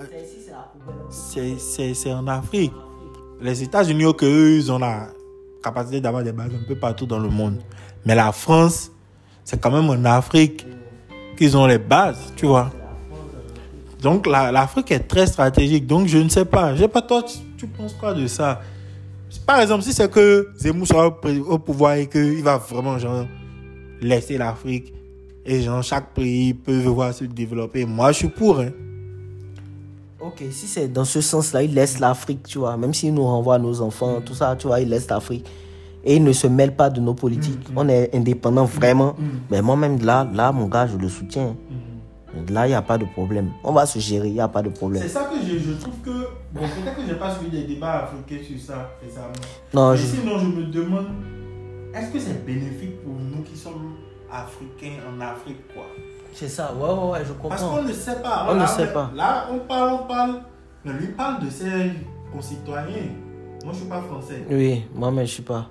[1.10, 2.74] C'est en Afrique.
[3.42, 5.10] Les États-Unis, ok, eux, ils ont la
[5.64, 7.60] capacité d'avoir des bases un peu partout dans le monde.
[8.06, 8.92] Mais la France,
[9.44, 10.66] c'est quand même en Afrique
[11.38, 12.72] qu'ils ont les bases, tu vois.
[14.02, 15.86] Donc la- l'Afrique est très stratégique.
[15.86, 16.76] Donc je ne sais pas.
[16.76, 17.24] Je sais pas toi,
[17.58, 18.62] tu penses quoi de ça?
[19.46, 23.26] Par exemple, si c'est que Zemmour sera au, pouvoir et qu'il va vraiment genre
[24.02, 24.94] laisser l'Afrique
[25.46, 28.60] et genre chaque pays peut voir se développer, moi je suis pour.
[28.60, 28.72] Hein.
[30.20, 32.78] Ok, si c'est dans ce sens-là, il laisse l'Afrique, tu vois.
[32.78, 35.46] Même s'il nous renvoie nos enfants, tout ça, tu vois, il laisse l'Afrique.
[36.04, 37.68] Et il ne se mêle pas de nos politiques.
[37.76, 39.16] On est indépendant vraiment.
[39.52, 41.56] Mais moi-même, là, là, mon gars, je le soutiens.
[42.50, 43.52] Là, il n'y a pas de problème.
[43.64, 45.02] On va se gérer, il n'y a pas de problème.
[45.04, 46.10] C'est ça que je, je trouve que.
[46.54, 49.34] Bon, peut-être que j'ai pas suivi des débats africains sur ça récemment.
[49.74, 50.06] Non, Mais je...
[50.06, 51.08] sinon, je me demande
[51.94, 53.94] est-ce que c'est bénéfique pour nous qui sommes
[54.32, 55.86] africains en Afrique, quoi?
[56.34, 56.74] C'est ça.
[56.76, 57.78] Ouais, ouais, ouais, je Parce comprends.
[57.78, 58.48] qu'on ne sait pas.
[58.50, 59.12] On ne Là, sait pas.
[59.16, 60.42] Là, on parle, on parle.
[60.84, 61.92] Mais lui parle de ses
[62.34, 63.08] concitoyens.
[63.64, 64.44] Moi, je suis pas français.
[64.52, 65.70] Oui, moi-même, je suis pas.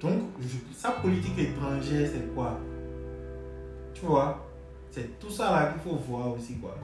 [0.00, 2.58] Donc, je- sa politique étrangère, c'est quoi?
[3.92, 4.43] Tu vois?
[4.94, 6.76] C'est tout ça là qu'il faut voir aussi, quoi.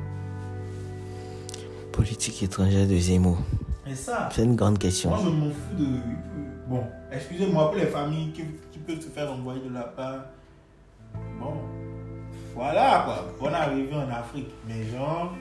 [1.92, 3.38] Politique étrangère de Zemmour.
[3.86, 5.10] Et ça, C'est une grande question.
[5.10, 5.86] moi je m'en fous de.
[6.68, 6.82] Bon,
[7.12, 8.42] excusez-moi pour les familles qui,
[8.72, 10.24] qui peuvent se faire envoyer de la part.
[11.40, 11.54] Bon,
[12.54, 13.26] voilà quoi.
[13.40, 14.50] Bonne arrivée en Afrique.
[14.68, 15.32] Mais genre,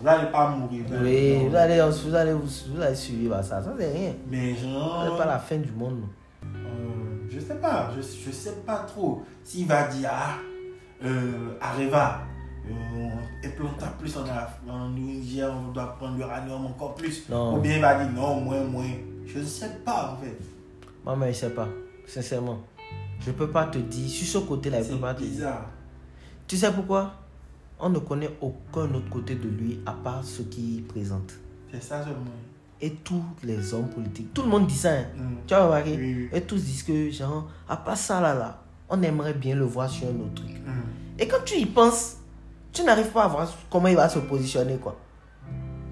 [0.00, 0.84] vous n'allez pas mourir.
[0.90, 1.48] Oui, non.
[1.48, 3.62] vous allez, vous allez, vous allez survivre à ça.
[3.62, 4.12] Ça, c'est rien.
[4.28, 5.04] Mais Ce genre.
[5.10, 6.00] n'est pas la fin du monde.
[6.00, 6.08] non.
[6.46, 9.22] Euh, je sais pas, je, je sais pas trop.
[9.44, 10.34] S'il va dire, ah,
[11.04, 12.22] euh, Areva,
[12.68, 14.24] euh, on implanta plus en,
[14.70, 17.28] en Niger, on doit prendre l'uranium encore plus.
[17.28, 17.56] Non.
[17.56, 18.84] Ou bien il va dire, non, moins, moins.
[19.26, 20.38] Je ne sais pas en fait.
[21.16, 21.68] Mais je sais pas.
[22.06, 22.60] Sincèrement.
[23.20, 24.08] Je peux pas te dire.
[24.08, 25.30] Sur ce côté-là, je peux pas te dire.
[25.30, 25.66] bizarre.
[26.46, 27.14] Tu sais pourquoi?
[27.78, 31.32] On ne connaît aucun autre côté de lui à part ce qu'il présente.
[31.72, 32.18] C'est ça seulement.
[32.80, 34.34] Et tous les hommes politiques.
[34.34, 34.92] Tout le monde dit ça.
[34.92, 35.04] hein.
[35.16, 35.36] Mm.
[35.46, 36.28] Tu Oui, oui.
[36.32, 38.61] Et tous disent que, genre, à part ça là, là,
[38.92, 40.50] on aimerait bien le voir sur un autre truc.
[40.50, 41.20] Mm.
[41.20, 42.18] Et quand tu y penses,
[42.72, 44.96] tu n'arrives pas à voir comment il va se positionner, quoi.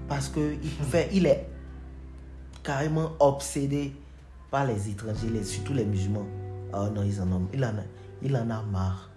[0.07, 1.47] Parce que il, fait, il est
[2.63, 3.91] carrément obsédé
[4.51, 6.27] par les étrangers, les- surtout les musulmans.
[6.73, 7.83] Oh non, ils en ont, il, en a,
[8.21, 9.09] il en a marre.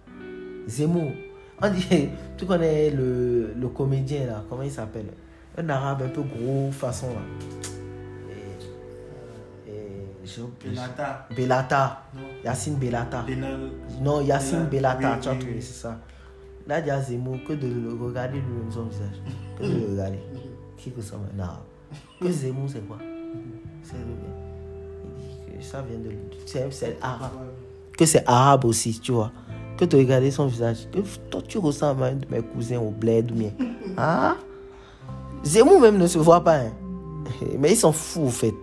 [0.67, 1.11] Zemmour,
[1.61, 5.07] on dit, tu connais le, le comédien là, comment il s'appelle?
[5.57, 7.21] Un arabe un peu gros, façon là.
[11.35, 12.21] Belata, Non.
[12.43, 13.21] Yacine Belata.
[13.23, 13.59] Benal.
[14.01, 15.61] Non, Yacine Belata, oui, tu as oui, trouvé, oui.
[15.61, 15.99] c'est ça.
[16.67, 19.21] Là, il y a Zemmour, que de le regarder lui-même son visage.
[19.59, 20.19] Que de le regarder.
[20.77, 21.63] Qui ressemble à un arabe.
[22.19, 22.97] Que Zemmour, c'est quoi?
[23.83, 24.33] C'est le bien.
[25.47, 26.17] Il dit que ça vient de lui.
[26.71, 27.31] C'est arabe.
[27.97, 29.31] Que c'est arabe aussi, tu vois.
[29.77, 30.87] Que de regarder son visage.
[30.91, 30.99] Que
[31.29, 33.51] toi, tu ressembles à un de mes cousins au bled ou bien.
[35.43, 36.57] Zemmour même ne se voit pas.
[36.57, 36.71] hein.
[37.59, 38.53] Mais ils s'en foutent, au fait.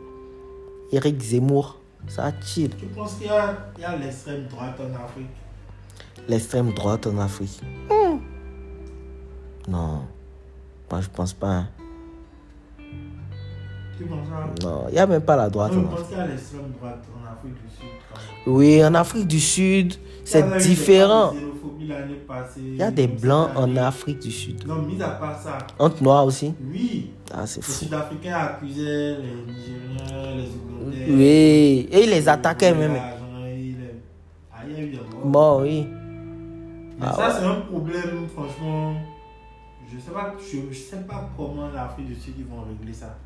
[0.92, 2.70] Eric Zemmour, ça chill.
[2.76, 5.30] Tu penses qu'il y a, l'extrême droite en Afrique?
[6.28, 7.60] L'extrême droite en Afrique?
[7.90, 8.18] Hmm.
[9.70, 10.02] Non.
[10.90, 11.48] Moi, je pense pas.
[11.48, 11.68] hein.
[13.96, 14.26] Tu penses
[14.62, 15.72] Non, il n'y a même pas la droite.
[15.72, 15.98] Non, en je Afrique.
[15.98, 17.88] pense qu'il y a l'extrême droite en Afrique du Sud.
[18.12, 18.56] quand même.
[18.56, 20.74] Oui, en Afrique du Sud, c'est des
[21.86, 23.76] l'année passée, Il y a des blancs en.
[23.76, 24.66] Afrique du Sud.
[24.66, 26.54] Non, mis à part ça, Entre noirs aussi.
[26.70, 27.72] oui, Ah, c'est les fou.
[27.72, 31.06] Sud-Africains accusaient les Nigériens, les Ougandais.
[31.08, 32.96] Oui, et ils les attaquaient les même.
[32.96, 33.94] Argents, ils les-
[34.52, 35.06] Ah, il y a eu des morts.
[35.24, 35.86] Bon, oui.
[36.98, 37.34] Mais Ah ça, ouais.
[37.40, 38.94] c'est un problème, franchement.
[39.92, 43.16] Je sais pas, je, je sais pas comment l'Afrique du Sud ils vont régler ça.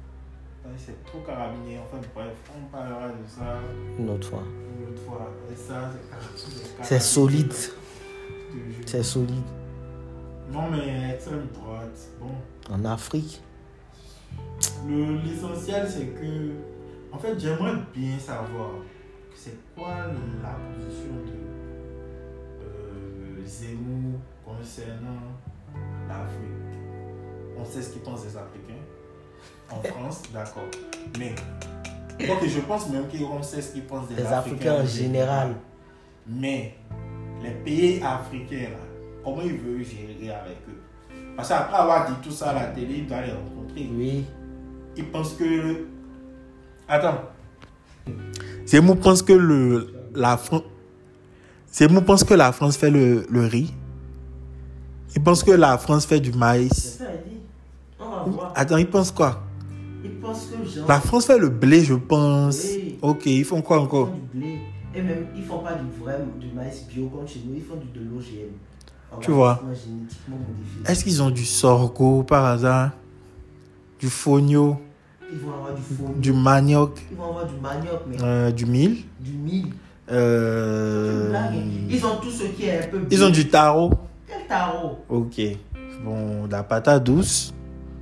[0.76, 1.78] C'est trop carabiné.
[1.78, 3.58] Enfin, bref, on parlera de ça
[4.00, 4.42] Une autre fois.
[4.80, 5.30] une autre fois.
[5.52, 5.92] Et ça,
[6.82, 7.52] c'est solide.
[8.86, 9.42] C'est solide.
[10.52, 12.30] Non, mais extrême droite, bon.
[12.74, 13.42] En Afrique.
[14.86, 16.52] Le- L'essentiel, c'est que.
[17.12, 18.70] En fait, j'aimerais bien savoir
[19.30, 19.94] que c'est quoi
[20.42, 25.20] la position de euh, Zemmour concernant
[26.08, 26.78] l'Afrique?
[27.58, 28.82] On sait ce qu'ils pensent des Africains.
[29.70, 30.64] En France, d'accord.
[31.18, 31.34] Mais.
[32.30, 35.54] Ok, je pense même qu'on sait ce qu'ils pensent des Les Africains, Africains en général.
[36.26, 36.74] Mais
[37.46, 38.78] les pays africains, là,
[39.24, 40.80] comment ils veulent gérer avec eux?
[41.36, 44.24] Parce qu'après avoir dit tout ça à la télé, ils doivent les rencontrer Oui.
[44.96, 45.84] il pense que.
[46.88, 47.20] Attends.
[48.66, 50.62] Zemmour pense que le, la France.
[51.72, 53.72] Zemmour pense que la France fait le, le riz.
[55.14, 56.96] Il pense que la France fait du maïs.
[56.98, 57.38] ça, il dit.
[58.00, 58.52] On va voir.
[58.54, 59.42] Attends, il pense quoi?
[60.04, 60.88] Ils pensent que genre.
[60.88, 62.64] La France fait le blé, je pense.
[63.02, 64.55] Ok, ils font quoi Ils encore font du blé.
[64.96, 67.76] Et même, ils font pas du vrai du maïs bio comme chez nous, ils font
[67.76, 69.20] du de l'OGM.
[69.20, 69.62] Tu vois.
[70.86, 72.90] Est-ce qu'ils ont du sorgho par hasard?
[74.00, 74.76] Du fonio?
[75.30, 75.82] Ils vont avoir du.
[76.20, 76.98] Du manioc?
[77.10, 79.04] Ils vont avoir du manioc, mais euh, Du mil?
[79.20, 79.66] du mil.
[80.10, 81.34] euh.
[81.90, 83.06] Ils ont tout ce qui est un peu.
[83.10, 83.90] Ils ont du taro
[84.26, 84.98] Quel tarot?
[85.08, 85.40] Ok.
[86.04, 87.52] Bon, la patate douce,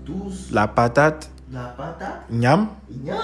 [0.05, 0.49] Douce.
[0.53, 2.25] la patate, La patate.
[2.31, 3.17] Niam, Ignam.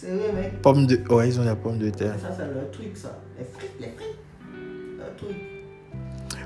[0.00, 0.62] C'est vrai, mec.
[0.62, 1.00] pomme de...
[1.10, 2.14] Ouais, ils ont la pomme de terre.
[2.20, 3.18] Ça, c'est leur truc, ça.
[3.38, 4.18] Les frites, les frites.
[4.98, 5.36] Leur truc.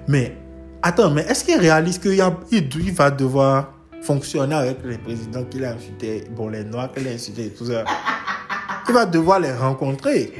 [0.08, 0.36] Mais,
[0.82, 5.64] attends, mais est-ce qu'il réalise qu'il a- il va devoir fonctionner avec les présidents qu'il
[5.64, 7.84] a insultés, bon, les noirs qu'il a insultés et tout ça
[8.88, 10.32] Il va devoir les rencontrer.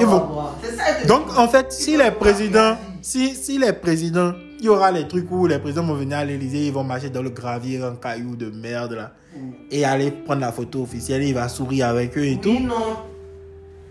[0.00, 0.28] Ils vont-
[0.62, 5.06] ça, Donc, en fait, si les présidents, si, si les présidents, il y aura les
[5.06, 7.94] trucs où les présidents vont venir à l'Élysée, ils vont marcher dans le gravier en
[7.94, 9.12] caillou de merde là,
[9.70, 12.58] et aller prendre la photo officielle, il va sourire avec eux et Oui, tout.
[12.60, 12.96] non.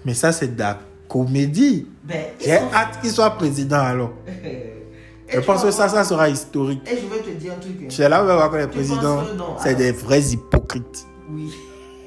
[0.06, 1.88] Mais ça, c'est de la comédie.
[2.04, 4.14] Ben, J'ai sont- hâte qu'il soit président alors.
[5.30, 6.82] Je pense que ça, ça sera historique.
[6.86, 7.74] Et je vais te dire un truc.
[7.90, 9.24] C'est là où on va voir que les présidents,
[9.58, 11.08] c'est des vrais hypocrites.
[11.32, 11.50] Oui.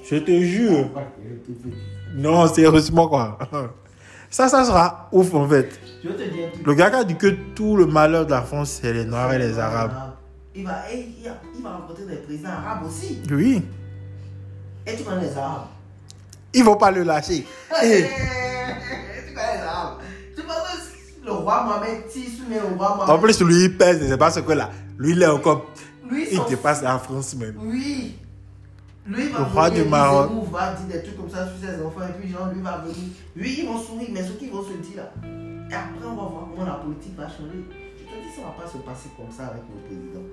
[0.08, 0.90] Je te jure.
[1.48, 1.72] Dis.
[2.14, 3.38] Non, sérieusement quoi.
[4.30, 5.70] Ça, ça sera ouf en fait.
[6.04, 6.66] Je vais te dire un truc.
[6.66, 9.32] Le gars qui a dit que tout le malheur de la France, c'est les Noirs
[9.32, 9.92] et les Arabes.
[10.56, 13.20] Il va, eh, il va, il va rencontrer des présidents arabes aussi.
[13.30, 13.62] Oui.
[14.86, 15.66] Et tu connais les arabes?
[16.54, 17.46] Ils vont pas le lâcher.
[17.82, 19.98] Eh, Et tu connais les arabes?
[20.34, 20.56] Tu penses
[21.20, 23.20] que le roi Mohamed, si il soumet au roi en Mohamed.
[23.22, 24.70] plus, lui, il pèse, c'est pas ce que là.
[24.98, 25.66] Lui, il est encore.
[26.08, 27.56] lui, Il dépasse la France même.
[27.58, 28.16] Oui.
[29.08, 30.28] Lui il va Le roi venir, du Maroc.
[30.28, 32.78] Zemmour va dire des trucs comme ça sur ses enfants et puis genre lui va
[32.78, 32.96] venir.
[33.36, 35.12] Lui ils vont sourire mais ce qu'ils vont se dire là.
[35.70, 37.62] Et après on va voir comment la politique va changer.
[37.70, 40.26] Je te dis ça va pas se passer comme ça avec nos présidents.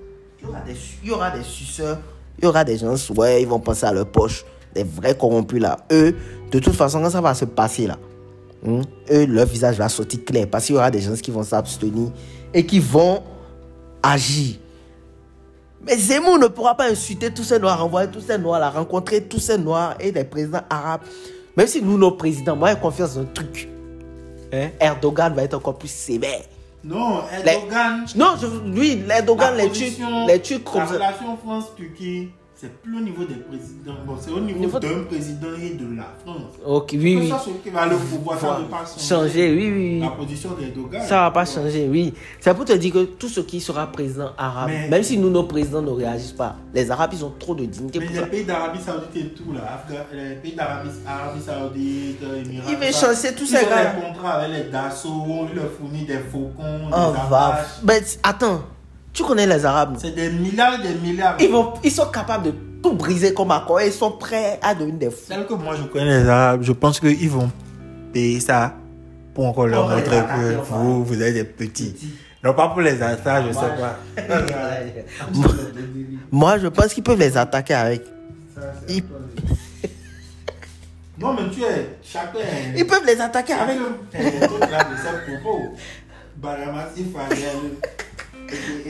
[0.44, 1.98] Il y aura des, su- il y aura des suceurs,
[2.38, 4.44] il y aura des gens, ouais, ils vont penser à leur poche.
[4.74, 5.78] Des vrais corrompus là.
[5.92, 6.16] Eux,
[6.50, 7.96] de toute façon quand ça va se passer là,
[8.66, 8.80] hein,
[9.10, 12.10] eux leur visage va sortir clair parce qu'il y aura des gens qui vont s'abstenir
[12.52, 13.22] et qui vont
[14.02, 14.56] agir.
[15.86, 19.22] Mais Zemmour ne pourra pas insulter tous ces noirs, envoyer tous ces noirs, là, rencontrer
[19.22, 21.02] tous ces noirs et des présidents arabes.
[21.56, 23.68] Même si nous, nos présidents, moi j'ai confiance dans un truc.
[24.52, 26.42] Hein, Erdogan va être encore plus sévère.
[26.84, 32.28] Non, Erdogan- Non, je, lui, l'Erdogan, les Turcs, les Turcs comme La relation France-Turquie,
[32.64, 33.92] c'est plus au niveau des présidents.
[34.06, 36.54] Bon, c'est au niveau, d'un président et de la France.
[36.64, 37.28] Ok, oui, oui.
[37.28, 39.06] ça, ce qui va le pouvoir, ça ne va pas changer.
[39.06, 40.00] Changer, oui, oui.
[40.00, 41.02] La position d'Erdogan.
[41.06, 42.14] Ça va pas changer, oui.
[42.40, 45.28] C'est pour te dire que tout ce qui sera président arabe, Mais- même si nous,
[45.28, 48.20] nos présidents ne réagissent pas, les Arabes, ils ont trop de dignité Mais pour les
[48.22, 48.26] ça.
[48.28, 52.70] pays d'Arabie Saoudite et tout, là, les pays d'Arabie Arabie Saoudite, Émirats.
[52.70, 55.70] Il veut tout ça, chasser tous ils ont des contrats avec les Dassault, on leur
[55.78, 57.58] fournit des faucons, Oh, des va.
[57.86, 58.62] Mais attends,
[59.14, 61.36] tu connais les Arabes C'est des milliards et des milliards.
[61.40, 64.96] Ils, vont, ils sont capables de tout briser comme accord ils sont prêts à devenir
[64.98, 65.24] des fous.
[65.28, 67.50] Tel que moi je connais les Arabes, je pense qu'ils vont
[68.12, 68.74] payer ça
[69.32, 71.92] pour encore leur les montrer que vous, vous êtes des petits.
[71.92, 72.14] Petits.
[72.44, 73.98] Non, pas pour les attaques, je sais pas.
[76.30, 78.02] Moi, je pense qu'ils peuvent les attaquer avec.
[78.86, 79.02] Ils,
[81.18, 81.96] Non, mais tu es.
[82.02, 82.38] Chacun.
[82.40, 83.78] est- ils peuvent les attaquer avec.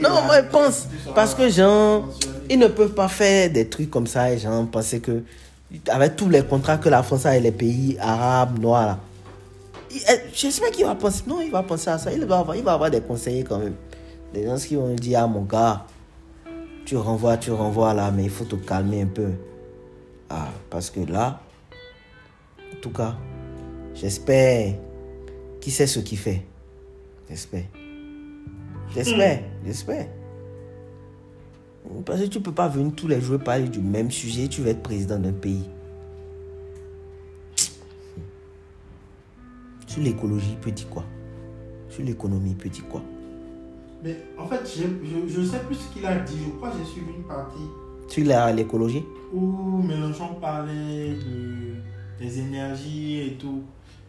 [0.01, 0.87] Non, moi, je pense.
[1.13, 2.09] Parce que, genre,
[2.49, 5.23] ils ne peuvent pas faire des trucs comme ça et, genre, penser que.
[5.89, 8.99] Avec tous les contrats que la France a avec les pays arabes, noirs, là.
[9.91, 11.23] eh, J'espère qu'il va penser.
[11.27, 12.11] Non, il va penser à ça.
[12.11, 13.75] Il va avoir, il va avoir des conseillers quand même.
[14.33, 15.85] Des gens qui vont dire Ah, mon gars,
[16.85, 19.29] tu renvoies, tu renvoies là, mais il faut te calmer un peu.
[20.29, 21.39] Ah, parce que là,
[22.73, 23.15] en tout cas,
[23.95, 24.73] j'espère
[25.59, 26.43] qu'il sait ce qu'il fait.
[27.29, 27.63] J'espère.
[28.95, 30.07] J'espère, j'espère.
[32.05, 34.69] Parce que tu peux pas venir tous les jours parler du même sujet, tu vas
[34.71, 35.69] être président d'un pays.
[39.85, 41.03] Sur l'écologie, il peut dire quoi?
[41.89, 43.01] Sur l'économie, il peut dire quoi?
[44.03, 46.37] Mais en fait, je ne sais plus ce qu'il a dit.
[46.45, 47.59] Je crois que j'ai suivi une partie
[48.07, 49.03] Sur l'écologie?
[49.33, 51.75] Où Mélenchon parlait de,
[52.19, 53.63] des énergies et tout.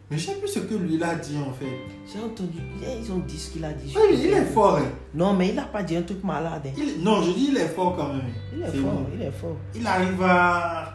[0.09, 1.65] Mais je sais plus ce que lui a dit en fait.
[2.11, 3.93] J'ai entendu, ils ont dit ce qu'il a dit.
[3.93, 4.77] Oui, il est fort.
[4.77, 4.85] hein.
[5.13, 6.61] Non, mais il n'a pas dit un truc malade.
[6.65, 6.69] hein.
[6.77, 8.21] Il- non, je dis il est fort quand même.
[8.55, 9.05] Il est fort, bon.
[9.13, 9.57] il est fort.
[9.75, 10.93] Il arrive à.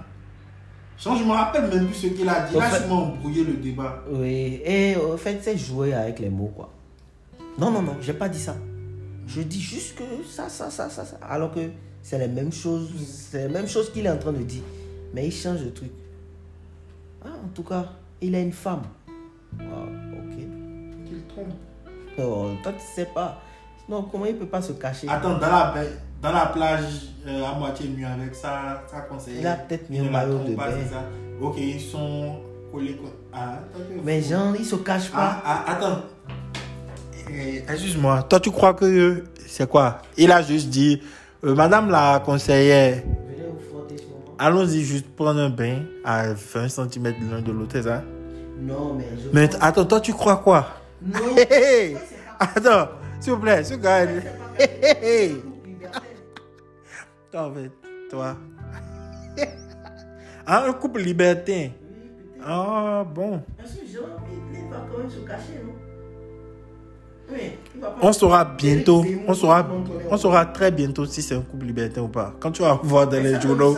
[0.99, 2.53] Genre, je me rappelle même plus ce qu'il a dit.
[2.55, 4.03] Il En a fait- sûrement embrouillé le débat.
[4.11, 6.73] Oui, et en fait, c'est jouer avec les mots, quoi.
[7.59, 8.57] Non, non, non, j'ai pas dit ça.
[9.27, 11.19] Je dis juste que ça, ça, ça, ça, ça.
[11.29, 11.61] Alors que
[12.03, 14.63] c'est les mêmes choses, c'est les mêmes choses qu'il est en train de dire.
[15.13, 15.91] Mais il change de truc.
[17.25, 17.91] Ah, en tout cas,
[18.23, 18.83] il a une femme.
[19.61, 19.65] Ah,
[20.13, 20.37] ok.
[21.07, 21.53] Qu'il trompe.
[22.19, 23.41] Oh, toi, tu sais pas.
[23.89, 25.09] Non, comment il peut pas se cacher?
[25.09, 25.75] Attends, dans la,
[26.23, 26.85] dans la plage
[27.27, 29.37] euh, à moitié nue avec ça, ça conseille.
[29.41, 30.65] Il a peut-être mis un maillot de bain.
[31.41, 32.37] Ok, ils sont
[32.73, 32.97] collés.
[32.97, 33.59] co- Ah,
[34.05, 35.43] Mais Jean, il se cache Ah, pas.
[35.45, 36.03] ah, attends.
[37.31, 40.03] Eh, Excuse-moi, toi tu crois que euh, c'est quoi?
[40.19, 41.01] Il a juste dit,
[41.45, 44.37] euh, Madame la conseillère, Venez vous frotter ce moment.
[44.39, 48.03] allons-y juste prendre un bain à 20 cm l'un de l'autre, c'est ça?
[48.61, 49.29] Non, mais je.
[49.33, 50.67] Mais attends, toi tu crois quoi?
[51.05, 51.19] Non.
[51.37, 51.97] Hé, hé,
[52.39, 52.89] Attends,
[53.21, 54.07] s'il vous plaît, ce gars.
[57.31, 57.71] Toi, en fait,
[58.11, 58.37] toi?
[60.47, 61.69] Ah, un couple libertin.
[62.45, 63.41] Ah, bon.
[63.57, 64.01] Parce que Jean,
[64.31, 65.73] il il va quand même se cacher, non?
[67.31, 67.53] Oui.
[68.03, 69.67] On saura bientôt, on saura,
[70.11, 72.35] on saura très bientôt si c'est un couple libertin ou pas.
[72.41, 73.77] Quand tu vas voir dans les journaux,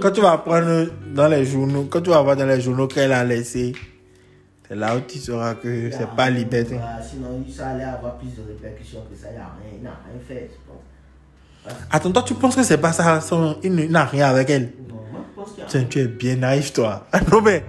[0.00, 3.12] quand tu vas prendre dans les journaux, quand tu vas voir dans les journaux qu'elle
[3.12, 3.74] a laissé,
[4.68, 6.78] c'est là où tu sauras que c'est pas libertin.
[6.82, 9.28] Ah, Sinon, ça allait avoir plus de répercussions que ça.
[9.32, 11.74] Il n'a rien, il rien fait, je pense.
[11.90, 14.72] Attends, toi tu penses que c'est pas ça, son- il n'a rien avec elle?
[14.88, 15.66] Non, moi, je pense qu'il a.
[15.66, 17.06] Tiens, tu es bien naïf, toi.
[17.32, 17.64] Non, mais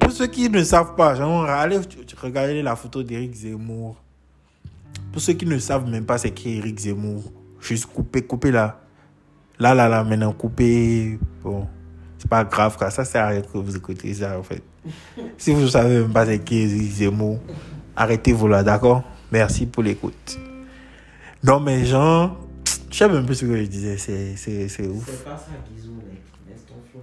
[0.00, 1.78] pour ceux qui ne savent pas, genre, allez
[2.22, 3.96] regardez la photo d'Éric Zemmour.
[5.12, 7.22] Pour ceux qui ne savent même pas c'est qui est Éric Zemmour,
[7.60, 8.80] juste couper, couper là.
[9.60, 11.18] Là, là, là, maintenant, couper.
[11.42, 11.66] Bon,
[12.18, 12.90] c'est pas grave, quoi.
[12.90, 14.62] Ça sert à rien que vous écoutez ça, en fait.
[15.36, 17.38] Si vous ne savez même pas c'est qui Éric Zemmour,
[17.96, 19.02] arrêtez-vous là, d'accord?
[19.30, 20.38] Merci pour l'écoute.
[21.42, 22.36] Non, mais genre,
[22.90, 25.04] je sais même plus ce que je disais, c'est, c'est, c'est ouf.
[25.06, 26.22] C'est pas ça, mec.
[26.48, 27.02] Laisse ton flow.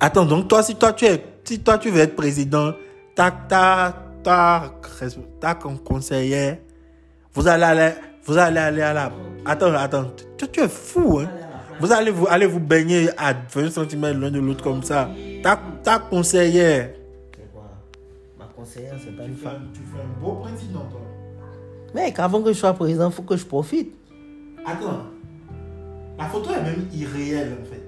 [0.00, 2.72] Attends, donc toi, si toi tu es, si toi tu veux être président,
[3.14, 4.74] ta, ta, ta,
[5.40, 6.60] ta, comme conseiller,
[7.34, 7.92] vous allez aller,
[8.24, 9.12] vous allez aller à la,
[9.46, 11.28] attends, attends, tu, tu es fou, hein.
[11.80, 15.10] Vous allez vous, allez vous baigner à 20 cm l'un de l'autre comme ça.
[15.42, 16.90] Ta, ta conseillère.
[17.36, 17.64] C'est quoi?
[18.38, 19.68] Ma conseillère, c'est pas une Tu fais, femme.
[19.72, 21.00] tu fais un beau président, toi.
[21.94, 23.94] Mec, avant que je sois président, faut que je profite.
[24.64, 25.02] Attends,
[26.18, 27.82] la photo est même irréelle en fait.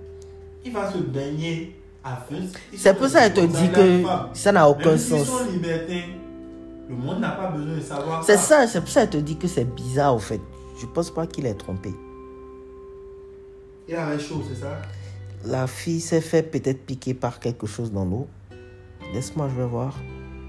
[0.65, 2.37] Il va se baigner à 20
[2.77, 5.27] C'est pour ça qu'elle te dit que ça n'a aucun Même sens.
[5.27, 6.03] sont libertins,
[6.89, 9.37] le monde n'a pas besoin de savoir C'est ça, c'est pour ça qu'elle te dit
[9.39, 10.41] que c'est bizarre, au fait.
[10.81, 11.95] Je pense pas qu'il est trompé.
[13.87, 14.81] Il avait chaud, c'est ça?
[15.45, 18.27] La fille s'est fait peut-être piquer par quelque chose dans l'eau.
[19.13, 19.95] Laisse-moi, je vais voir.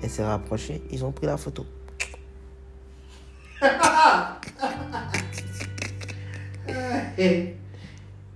[0.01, 0.81] Elle s'est rapprochée.
[0.89, 1.65] Ils ont pris la photo.
[7.17, 7.55] Et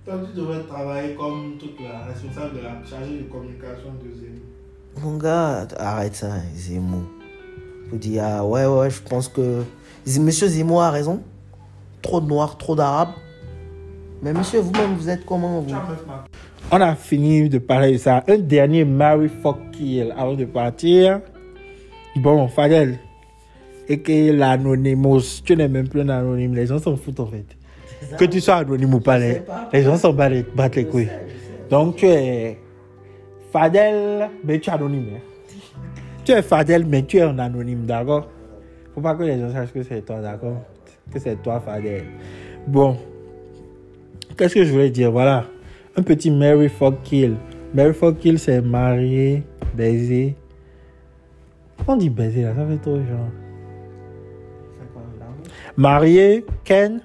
[0.04, 4.42] toi, tu devrais travailler comme toute la responsable de la chargée de communication de Zemmour.
[5.02, 7.04] Mon gars, arrête ça, Zemmour.
[7.88, 9.64] Faut dire, ah, ouais, ouais, je pense que.
[10.06, 11.22] Monsieur Zemmour a raison.
[12.02, 13.14] Trop de noirs, trop d'arabes.
[14.22, 15.74] Mais monsieur, vous-même, vous êtes comment vous?
[16.70, 18.22] On a fini de parler de ça.
[18.28, 21.20] Un dernier Mary Fuck Kill avant de partir.
[22.16, 22.98] Bon, Fadel.
[23.88, 26.54] Et que l'anonymous, tu n'es même plus un anonyme.
[26.54, 27.46] Les gens s'en foutent en fait.
[28.18, 29.42] Que tu sois anonyme ou pas, les,
[29.72, 31.08] les gens s'en battent les, battent les couilles.
[31.70, 32.58] Donc tu es
[33.52, 35.06] Fadel, mais tu es anonyme.
[35.16, 35.54] hein.
[36.24, 38.28] Tu es Fadel, mais tu es un anonyme, d'accord?
[38.94, 40.58] Faut pas que les gens sachent que c'est toi, d'accord?
[41.12, 42.04] Que c'est toi, Fadel.
[42.66, 42.96] Bon.
[44.40, 45.12] Qu'est-ce que je voulais dire?
[45.12, 45.44] Voilà.
[45.96, 47.36] Un petit Mary Fuck Kill.
[47.74, 49.42] Mary Fuck Kill, c'est marié,
[49.74, 50.34] baiser.
[51.86, 53.28] On dit baiser là, ça fait trop genre.
[55.76, 57.02] Marié, Ken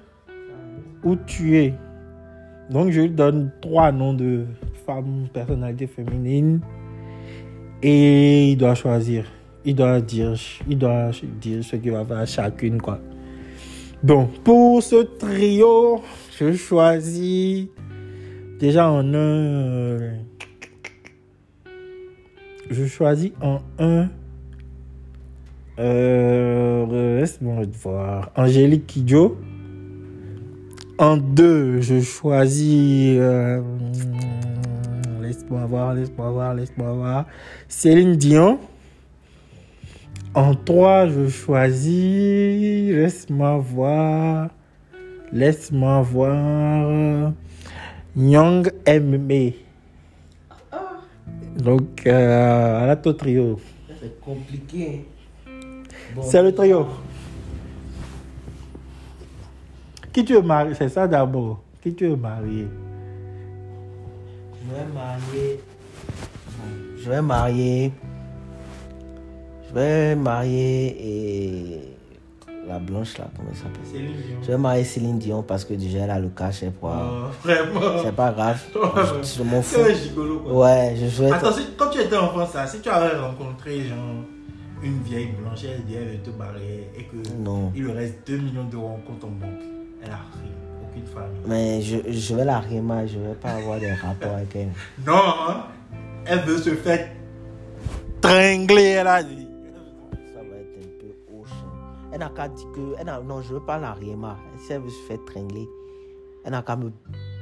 [1.04, 1.74] ou tuer.
[2.70, 4.46] Donc je lui donne trois noms de
[4.86, 6.62] femmes, personnalités féminines.
[7.82, 9.26] Et il doit choisir.
[9.62, 10.32] Il doit dire,
[10.66, 12.98] il doit dire ce qu'il va faire à chacune, quoi.
[14.02, 16.00] Bon, pour ce trio,
[16.38, 17.66] je choisis
[18.58, 19.16] déjà en un.
[19.16, 20.12] euh,
[22.70, 24.08] Je choisis en un.
[25.78, 28.30] Euh, Laisse-moi voir.
[28.36, 29.36] Angélique Kidjo.
[30.98, 33.16] En deux, je choisis.
[33.18, 33.60] euh,
[35.20, 37.26] laisse-moi voir, laisse-moi voir, laisse-moi voir.
[37.68, 38.58] Céline Dion.
[40.34, 42.90] En trois, je choisis.
[42.94, 44.50] Laisse-moi voir.
[45.32, 47.32] Laisse-moi voir.
[48.14, 49.52] Nyang MMA.
[51.58, 53.58] Donc, euh, à la to trio.
[54.00, 55.06] C'est compliqué.
[56.14, 56.86] Bon, C'est le trio.
[60.12, 61.62] Qui tu veux marier C'est ça d'abord.
[61.82, 62.68] Qui tu veux marier
[64.62, 65.60] Je vais marier.
[66.98, 67.92] Je vais marier.
[69.68, 71.95] Je vais marier et.
[72.68, 73.80] La blanche là, comment elle s'appelle?
[73.84, 74.38] Céline Dion.
[74.42, 76.90] Je vais marier Céline Dion parce que déjà elle a le cachet pour.
[76.90, 78.02] Oh, vraiment.
[78.02, 78.60] C'est pas grave.
[78.74, 79.76] Je, je m'en fous.
[79.84, 80.52] C'est gigolo quoi.
[80.64, 81.32] Ouais, je souhaite.
[81.32, 83.98] Attends, si- quand tu étais enfant, ça, si tu avais rencontré genre
[84.82, 87.70] une vieille blanche, elle dit elle te marier et que Non.
[87.74, 89.62] il lui reste 2 millions d'euros en compte en banque,
[90.04, 90.52] elle a rien,
[90.90, 91.40] aucune famille.
[91.46, 94.68] Mais je, je vais la rimer, je vais pas avoir des rapports avec elle.
[95.06, 95.14] Non,
[95.48, 95.64] hein?
[96.26, 97.08] elle veut se faire
[98.20, 99.45] tringler, elle a dit.
[102.16, 102.80] Elle n'a qu'à dire que.
[102.98, 104.28] Elle non, je veux pas la rimer.
[104.64, 105.68] Si elle veut se faire tringler,
[106.46, 106.90] elle n'a qu'à me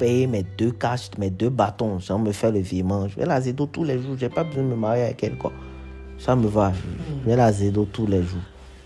[0.00, 3.06] payer mes deux caches, mes deux bâtons, sans me faire le virement.
[3.06, 4.16] Je vais la zédo tous les jours.
[4.18, 5.52] J'ai pas besoin de me marier avec elle, quoi.
[6.18, 6.72] Ça me va.
[6.72, 8.40] Je, je vais la zédo tous les jours.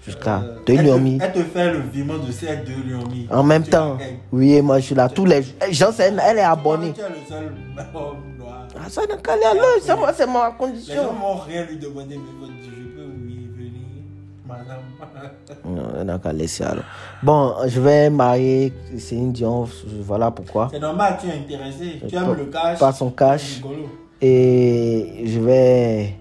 [0.04, 1.18] Jusqu'à Euh, deux elle, te, lyomis.
[1.22, 3.26] elle te fait le virement de ces deux lyomis.
[3.30, 3.96] En même Tu temps.
[4.30, 5.54] Oui, et moi je suis là tous les jours.
[5.66, 6.92] Eh, c'est- elle est abonnée.
[6.92, 7.54] Tu es le seul
[7.94, 8.68] homme noir?
[8.78, 9.64] Ah, ça n'a qu'à aller à l'heure.
[9.80, 10.94] C'est moi- C'est ma Les gens condition.
[11.46, 12.46] rien lui demander, mais
[15.64, 16.84] Non, elle n'a qu'à laisser alors.
[17.22, 19.68] Bon, je vais marier Céline Dion.
[20.02, 20.68] Voilà pourquoi.
[20.72, 22.00] C'est normal, tu es intéressé.
[22.08, 22.78] Tu aimes le cash.
[22.78, 23.60] Pas son cash.
[24.20, 26.14] Et je vais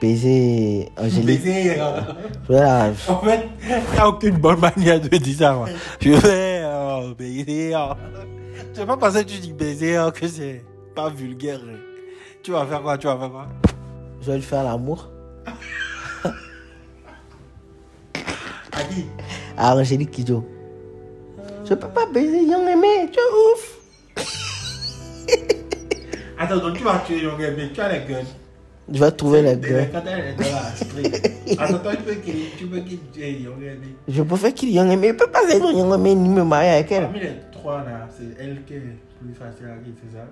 [0.00, 1.42] baiser Angélique.
[1.44, 2.00] Baiser, euh,
[2.48, 5.52] la- En fait, il n'y a aucune bonne manière de dire ça.
[5.54, 5.68] moi.
[6.00, 7.74] Je vais euh, baiser.
[7.74, 7.94] euh.
[8.74, 11.60] Je sais pas parce que tu dis baiser que c'est pas vulgaire.
[12.42, 13.46] Tu vas faire quoi Tu vas faire quoi?
[14.20, 15.08] Je vais lui faire l'amour.
[18.78, 19.04] À qui
[19.56, 20.44] À Angélique Kidjo.
[21.68, 23.10] Je peux pas baiser Young Aimé.
[23.12, 23.76] Tu es ouf.
[26.38, 28.22] Attends, donc tu vas tuer Young Aimé, tu as les guns.
[28.90, 29.86] Je vais trouver les Des- gars.
[29.92, 31.12] Quand elle est dans la street.
[31.58, 33.88] Attends, toi, tu peux qu'il tu peux qu'il tue Young Aimé.
[34.06, 36.44] Je préfère qu'il y en ait, mais il peut pas être Young Aimé ni me
[36.44, 37.02] marier avec elle.
[37.04, 38.82] Parmi les trois là, c'est elle qui est
[39.20, 40.24] plus facile à qui, c'est ça?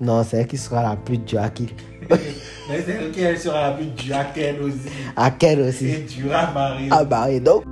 [0.00, 1.68] Non, c'est elle qui sera la plus dure à qui.
[2.10, 4.88] Mais c'est elle qui sera la plus dure à qu'elle aussi.
[5.16, 5.92] À Et aussi.
[6.18, 6.88] dure à marier.
[7.08, 7.62] Bah et donc.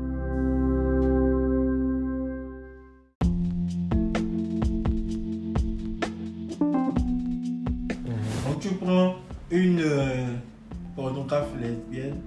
[11.60, 12.20] Lesbienne,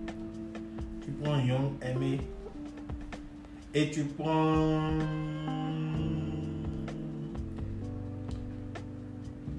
[1.03, 2.19] tu prends Young Aimé
[3.73, 4.89] et tu prends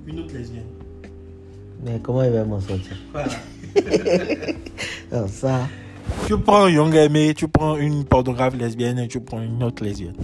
[0.06, 0.64] une autre lesbienne.
[1.84, 2.96] Mais comment il va m'en sortir?
[3.12, 3.28] Voilà.
[5.12, 5.68] Alors ça,
[6.26, 10.16] Tu prends Young Aimé, tu prends une pornographe lesbienne et tu prends une autre lesbienne.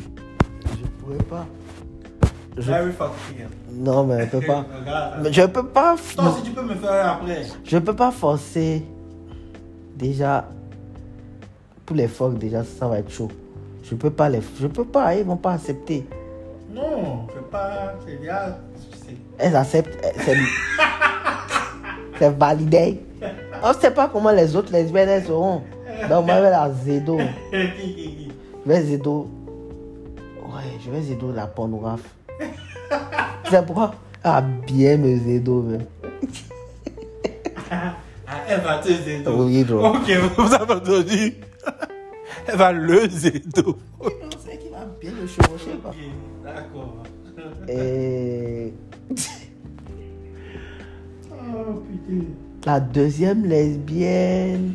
[0.64, 1.46] je pourrais pas.
[2.56, 2.72] Je-.
[3.72, 4.66] Non, mais je peux pas.
[4.80, 5.20] Regarde.
[5.22, 5.96] Mais je peux pas.
[6.16, 7.46] Toi aussi tu peux me faire après.
[7.64, 8.82] Je peux pas forcer.
[10.00, 10.48] Déjà,
[11.84, 13.28] pour les phoques, déjà, ça va être chaud.
[13.84, 14.40] Je peux pas les.
[14.58, 16.06] Je peux pas, ils vont pas accepter.
[16.72, 17.92] Non, c'est pas.
[18.06, 18.56] C'est bien.
[19.36, 20.02] Elles acceptent.
[20.24, 20.36] C'est,
[22.18, 23.02] c'est validé.
[23.62, 25.62] On sait pas comment les autres lesbiennes elles seront.
[26.08, 27.18] Donc, moi, je vais la zédo.
[27.52, 27.58] Je
[28.64, 29.28] vais zédo.
[30.38, 32.08] Ouais, je vais zédo la pornographe.
[33.50, 33.94] C'est pourquoi?
[34.24, 35.84] Ah, bien me zédo, même.
[38.50, 39.44] Elle va te zédo.
[39.44, 39.86] Oui, bro.
[39.88, 41.34] Ok, vous avez entendu.
[42.46, 43.78] Elle va le zédo.
[44.00, 44.12] Ok,
[44.44, 45.92] C'est qui va bien le chevaucher, quoi.
[46.44, 47.02] d'accord.
[47.68, 48.72] Et.
[51.32, 52.24] Oh putain.
[52.66, 54.74] La deuxième lesbienne,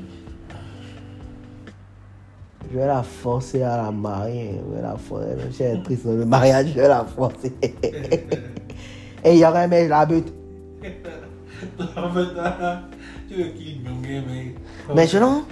[2.71, 4.59] je vais la forcer à la marier.
[4.69, 5.35] Je vais la forcer.
[5.35, 7.53] Même si elle est triste dans le mariage, je vais la forcer.
[9.23, 10.33] Et il y aurait mais la butte.
[11.97, 12.27] En fait,
[14.95, 15.45] Mais je non.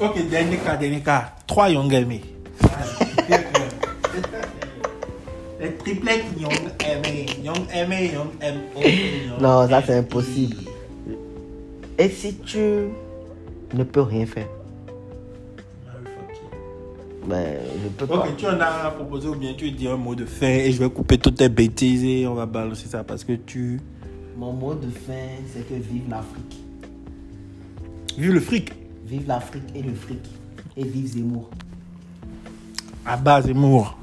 [0.00, 1.32] Ok, dernier cas, dernier cas.
[1.46, 2.20] Trois Young Aimé.
[5.60, 6.52] Les triplets Young
[6.84, 7.26] Aimé.
[7.42, 8.60] Young Aimé, Young M.
[9.40, 10.56] Non, ça c'est impossible.
[11.98, 12.88] Et si tu
[13.72, 14.48] ne peux rien faire,
[17.26, 18.18] ben je peux pas.
[18.18, 20.78] Ok, tu en as proposé ou bien tu dis un mot de fin et je
[20.78, 23.80] vais couper toutes tes bêtises et on va balancer ça parce que tu.
[24.36, 25.14] Mon mot de fin,
[25.54, 26.65] c'est que vive l'Afrique.
[28.18, 28.72] Vu le fric.
[29.06, 30.18] Vive l'Afrique et le fric.
[30.76, 31.50] Et vive Zemmour.
[33.04, 33.96] À bas Zemmour.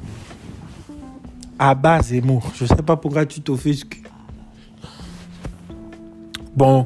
[1.59, 2.51] À bas Zemmour.
[2.55, 4.01] Je sais pas pourquoi tu t'offusques.
[6.55, 6.85] Bon.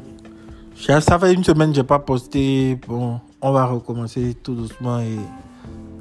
[1.00, 2.78] Ça fait une semaine que j'ai pas posté.
[2.86, 5.16] Bon, on va recommencer tout doucement et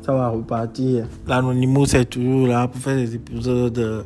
[0.06, 1.08] ça va repartir.
[1.28, 3.78] L'anonymous c'est toujours là pour faire des épisodes.
[3.80, 4.04] euh,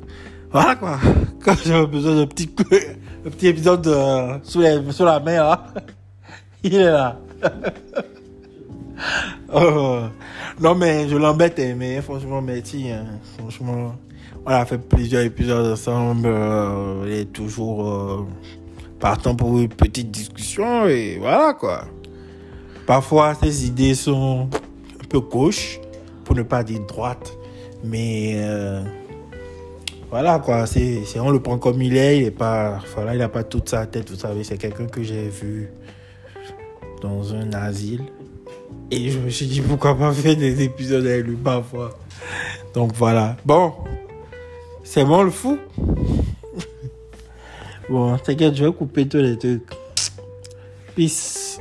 [0.51, 0.97] Voilà quoi.
[1.43, 2.49] Quand j'ai besoin de petit,
[3.25, 5.59] un petit épisode euh, sous, les- sous la mer, hein,
[6.63, 7.19] il est là.
[9.53, 9.99] Oh.
[10.61, 12.89] Non, mais je l'embête, hein, mais franchement, merci.
[12.91, 13.05] hein.
[13.37, 13.95] Franchement,
[14.45, 16.27] on a fait plusieurs épisodes ensemble.
[16.27, 18.27] euh, il est toujours euh,
[18.99, 21.85] partant pour une petite discussion et voilà quoi.
[22.85, 24.49] Parfois, ses idées sont
[25.01, 25.79] un peu gauches,
[26.23, 27.33] pour ne pas dire droite,
[27.83, 28.83] mais euh,
[30.09, 30.65] voilà quoi.
[30.67, 32.19] C'est, on le prend comme il est.
[32.19, 34.43] Il est pas, voilà, il a pas toute sa tête, vous savez.
[34.43, 35.69] C'est quelqu'un que j'ai vu
[37.01, 38.03] dans un asile.
[38.89, 41.97] Et je me suis dit pourquoi pas faire des épisodes avec lui parfois.
[42.73, 43.37] Donc voilà.
[43.45, 43.73] Bon,
[44.83, 45.57] c'est bon le fou.
[47.89, 49.63] bon, t'inquiète, je vais couper tous les trucs.
[50.95, 51.59] Peace.